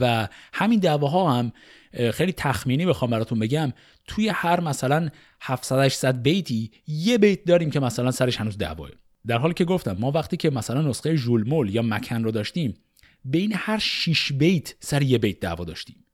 [0.00, 1.52] و همین دعواها هم
[2.12, 3.72] خیلی تخمینی بخوام براتون بگم
[4.06, 5.08] توی هر مثلا
[5.40, 8.90] 700 800 بیتی یه بیت داریم که مثلا سرش هنوز دعواه.
[9.26, 12.74] در حالی که گفتم ما وقتی که مثلا نسخه ژولمول یا مکن رو داشتیم
[13.24, 16.04] بین هر 6 بیت سر یه بیت دعوا داشتیم.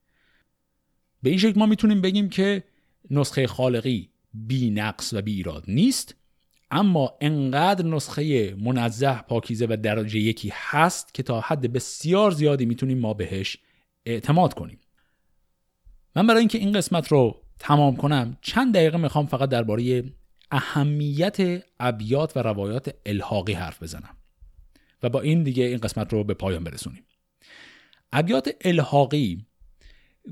[1.23, 2.65] به این شکل ما می‌تونیم بگیم که
[3.11, 6.15] نسخه خالقی بی نقص و بی ایراد نیست
[6.71, 12.99] اما انقدر نسخه منزه پاکیزه و درجه یکی هست که تا حد بسیار زیادی می‌تونیم
[12.99, 13.57] ما بهش
[14.07, 14.79] اعتماد کنیم.
[16.17, 20.05] من برای اینکه این قسمت رو تمام کنم چند دقیقه می‌خوام فقط درباره
[20.51, 24.17] اهمیت ابیات و روایات الحاقی حرف بزنم.
[25.03, 27.05] و با این دیگه این قسمت رو به پایان برسونیم.
[28.13, 29.47] ابیات الحاقی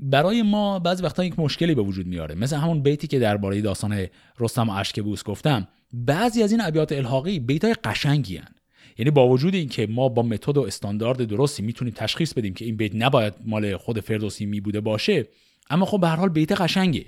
[0.01, 2.35] برای ما بعضی وقتا یک مشکلی به وجود میاره.
[2.35, 4.07] مثل همون بیتی که درباره داستان
[4.39, 5.67] رستم و اشکبوس گفتم.
[5.93, 8.55] بعضی از این ابیات الحاقی بیتای قشنگی هن.
[8.97, 12.77] یعنی با وجود اینکه ما با متد و استاندارد درستی می‌تونیم تشخیص بدیم که این
[12.77, 15.27] بیت نباید مال خود فردوسی می بوده باشه
[15.69, 17.05] اما خب به هر حال بیت قشنگه.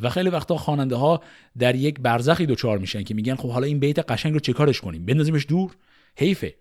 [0.00, 1.22] و خیلی وقتا خواننده ها
[1.58, 5.06] در یک برزخی دوچار میشن که میگن خب حالا این بیت قشنگ رو چیکارش کنیم؟
[5.06, 5.76] بندازیمش دور؟
[6.16, 6.54] حیفه.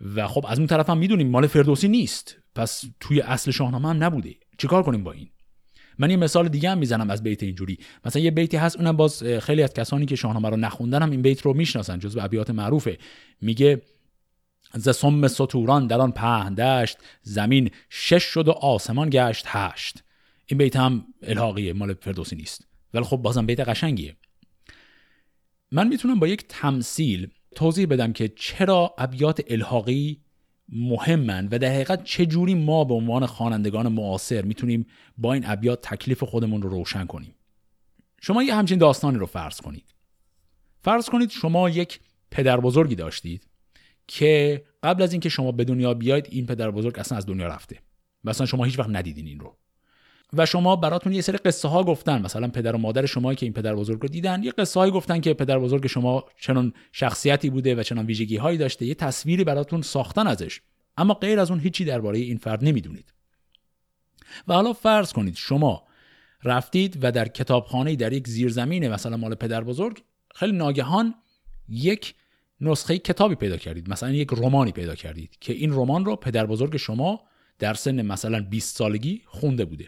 [0.00, 2.36] و خب از اون طرف هم می‌دونیم مال فردوسی نیست.
[2.54, 4.34] پس توی اصل شاهنامه هم نبوده.
[4.58, 5.28] چیکار کنیم با این؟
[5.98, 7.78] من یه مثال دیگه هم می‌زنم از بیت اینجوری.
[8.04, 11.22] مثلا یه بیتی هست اونم باز خیلی از کسانی که شاهنامه رو نخوندن هم این
[11.22, 12.98] بیت رو می‌شناسن جزو ابیات معروفه.
[13.40, 13.82] میگه
[14.74, 20.02] ز سم سطوران در آن پهن دشت زمین شش شد و آسمان گشت هشت.
[20.46, 22.68] این بیت هم الحاقیه مال فردوسی نیست.
[22.94, 24.16] ولی خب بازم بیت قشنگیه.
[25.72, 30.20] من می‌تونم با یک تمثیل توضیح بدم که چرا ابیات الحاقی
[30.68, 34.86] مهمن و در حقیقت چجوری ما به عنوان خوانندگان معاصر می‌تونیم
[35.18, 37.34] با این ابیات تکلیف خودمون رو روشن کنیم.
[38.20, 39.94] شما یه همچین داستانی رو فرض کنید.
[40.82, 43.46] فرض کنید شما یک پدر بزرگی داشتید
[44.06, 47.78] که قبل از اینکه شما به دنیا بیاید این پدر بزرگ اصلا از دنیا رفته
[48.24, 49.56] مثلا شما هیچ وقت ندیدین این رو.
[50.32, 52.22] و شما براتون یه سری قصه ها گفتن.
[52.22, 55.20] مثلا پدر و مادر شما که این پدر بزرگ رو دیدن یه قصه هایی گفتن
[55.20, 58.86] که پدر بزرگ شما چنان شخصیتی بوده و چنان ویژگی هایی داشته.
[58.86, 60.60] یه تصویری براتون ساختن ازش.
[60.96, 63.12] اما غیر از اون هیچی درباره این فرد نمی‌دونید.
[64.48, 65.82] و حالا فرض کنید شما
[66.44, 70.02] رفتید و در کتابخانه در یک زیرزمین مثلا مال پدر بزرگ
[70.34, 71.14] خیلی ناگهان
[71.68, 72.14] یک
[72.60, 73.90] نسخه کتابی پیدا کردید.
[73.90, 77.20] مثلا یک رمانی پیدا کردید که این رمان رو پدر بزرگ شما
[77.58, 79.86] در سن مثلا 20 سالگی خونده بوده.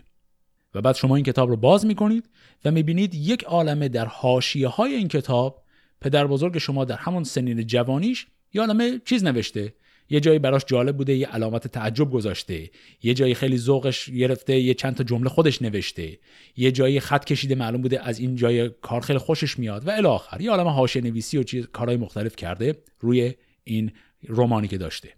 [0.74, 2.28] و بعد شما این کتاب رو باز می‌کنید
[2.64, 5.64] و می‌بینید یک عالمه در حاشیه های این کتاب
[6.00, 9.74] پدر بزرگ شما در همون سنین جوانیش یه عالمه چیز نوشته.
[10.12, 12.70] یه جایی براش جالب بوده یه علامت تعجب گذاشته.
[13.02, 16.18] یه جایی خیلی ذوقش گرفته یه چند تا جمله خودش نوشته.
[16.56, 20.06] یه جایی خط کشیده معلوم بوده از این جای کار خیلی خوشش میاد و الی
[20.06, 20.40] آخر.
[20.40, 23.92] یه عالم حاشیه نویسی و چیز کارهای مختلف کرده روی این
[24.28, 25.08] رمانی که داشته.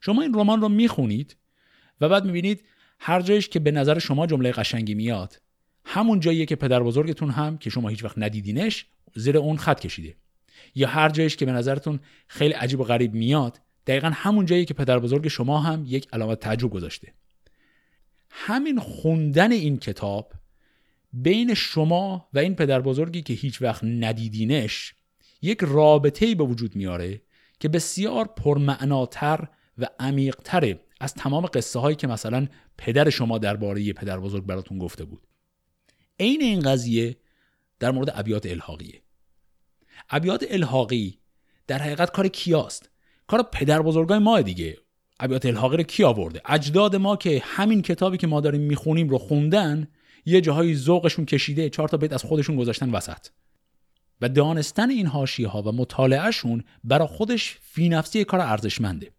[0.00, 1.36] شما این رمان رو می‌خونید
[2.00, 2.64] و بعد می‌بینید
[2.98, 5.40] هر جایش که به نظر شما جمله قشنگی میاد.
[5.84, 10.14] همون جاییه که پدر بزرگتون هم که شما هیچ وقت ندیدینش زیر اون خط کشیده.
[10.74, 14.74] یا هر جایش که به نظرتون خیلی عجیب و غریب میاد دقیقا همون جایی که
[14.74, 17.12] پدر بزرگ شما هم یک علامت تعجب گذاشته.
[18.30, 20.32] همین خوندن این کتاب
[21.12, 24.94] بین شما و این پدر بزرگی که هیچ وقت ندیدینش
[25.42, 27.22] یک رابطه به وجود میاره
[27.60, 30.80] که بسیار پرمعناتر و عمیقتره.
[31.00, 32.46] از تمام قصه هایی که مثلا
[32.78, 35.26] پدر شما درباره پدر بزرگ براتون گفته بود.
[36.20, 37.16] عین این قضیه
[37.78, 39.02] در مورد ابیات الحاقیه.
[40.10, 41.18] ابیات الحاقی
[41.66, 42.90] در حقیقت کار کیاست؟
[43.26, 44.78] کار پدر بزرگای ما دیگه.
[45.20, 49.18] ابیات الحاقی رو کی آورده؟ اجداد ما که همین کتابی که ما داریم می‌خونیم رو
[49.18, 49.88] خوندن
[50.26, 53.26] یه جاهای ذوقشون کشیده چهار تا بیت از خودشون گذاشتن وسط.
[54.20, 59.10] و دانستن این حاشیه ها و مطالعهشون برا خودش فی نفسی کار ارزشمنده.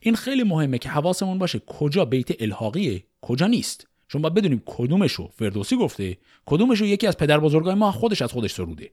[0.00, 3.86] این خیلی مهمه که حواسمون باشه کجا بیت الحاقیه کجا نیست.
[4.08, 8.52] چون باید بدونیم کدومشو فردوسی گفته کدومشو یکی از پدر بزرگای ما خودش از خودش
[8.52, 8.90] سروده.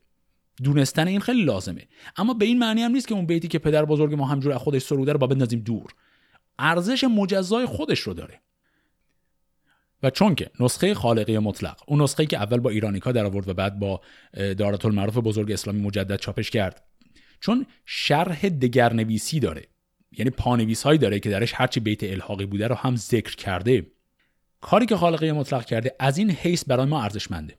[0.63, 1.87] دونستن این خیلی لازمه.
[2.17, 4.59] اما به این معنی هم نیست که اون بیتی که پدر بزرگ ما همجور از
[4.59, 5.91] خودش سروده رو با بندازیم دور.
[6.59, 8.41] ارزش مجزای خودش رو داره.
[10.03, 13.53] و چون که نسخه خالقی مطلق اون نسخه که اول با ایرانیکا در آورد و
[13.53, 14.01] بعد با
[14.33, 16.83] دارت المعروف بزرگ اسلامی مجدد چاپش کرد.
[17.39, 19.67] چون شرح دگرنویسی داره.
[20.17, 23.87] یعنی پانویس هایی داره که درش هرچی بیت الحاقی بوده رو هم ذکر کرده.
[24.61, 27.57] کاری که خالقی مطلق کرده از این حیث برای ما ارزشمنده.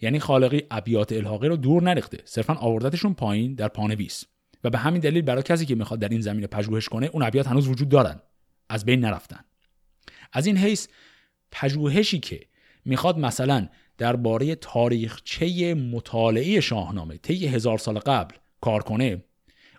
[0.00, 4.24] یعنی خالقی ابیات الحاقی رو دور نریخته صرفا آوردتشون پایین در پانویس.
[4.64, 7.46] و به همین دلیل برای کسی که می‌خواد در این زمینه پژوهش کنه اون ابیات
[7.46, 8.20] هنوز وجود دارن.
[8.68, 9.44] از بین نرفتن.
[10.32, 10.88] از این حیث
[11.50, 12.40] پژوهشی که
[12.84, 13.68] می‌خواد مثلا
[13.98, 19.24] درباره تاریخچه مطالعه شاهنامه طی هزار سال قبل کار کنه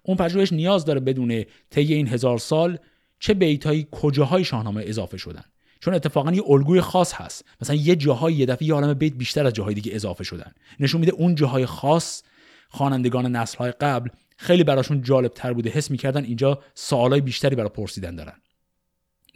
[0.03, 2.77] اون پژوهش نیاز داره بدونه طی این هزار سال
[3.19, 5.43] چه بیتایی کجاهای شاهنامه اضافه شدن.
[5.79, 7.45] چون اتفاقا یه الگوی خاص هست.
[7.61, 10.51] مثلا یه جاهای یه دفعه یه عالم بیت بیشتر از جاهای دیگه اضافه شدن.
[10.79, 12.23] نشون میده اون جاهای خاص
[12.69, 15.69] خوانندگان نسل‌های قبل خیلی براشون جالب تر بوده.
[15.69, 18.35] حس می‌کردن اینجا سوالای بیشتری برای پرسیدن دارن.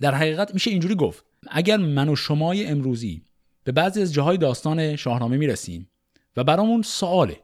[0.02, 1.26] در حقیقت میشه اینجوری گفت.
[1.48, 3.22] اگر من و شمای امروزی
[3.64, 5.90] به بعضی از جاهای داستان شاهنامه می‌رسیم
[6.38, 7.40] و برامون سواله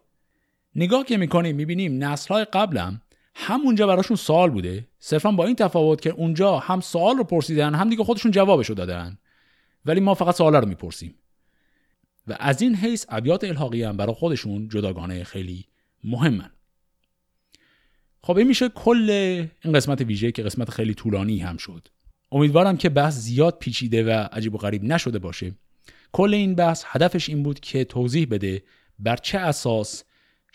[0.76, 3.02] نگاه که می‌کنیم می‌بینیم نسل‌های قبلم
[3.36, 4.88] همونجا براشون سوال بوده.
[5.00, 9.18] صرفا با این تفاوت که اونجا هم سوال رو پرسیدن هم دیگه خودشون جوابش دادن.
[9.86, 11.16] ولی ما فقط سوال رو می‌پرسیم.
[12.28, 15.66] و از این حیث ابیات الحاقی هم برای خودشون جداگانه خیلی
[16.04, 16.50] مهمن.
[18.22, 19.10] خب این میشه کل
[19.64, 21.88] این قسمت ویژه که قسمت خیلی طولانی هم شد.
[22.32, 25.56] امیدوارم که بحث زیاد پیچیده و عجیب و غریب نشده باشه.
[26.12, 28.64] کل این بحث هدفش این بود که توضیح بده
[29.00, 30.04] بر چه اساس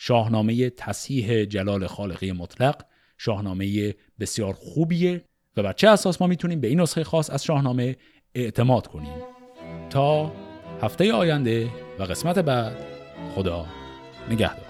[0.00, 2.84] شاهنامه تصحیح جلال خالقی مطلق
[3.18, 5.24] شاهنامه بسیار خوبیه
[5.56, 7.96] و بر چه اساس ما می‌تونیم به این نسخه خاص از شاهنامه
[8.34, 9.22] اعتماد کنیم؟
[9.90, 10.32] تا
[10.82, 11.68] هفته آینده
[11.98, 12.76] و قسمت بعد
[13.34, 13.66] خدا
[14.30, 14.67] نگهدار.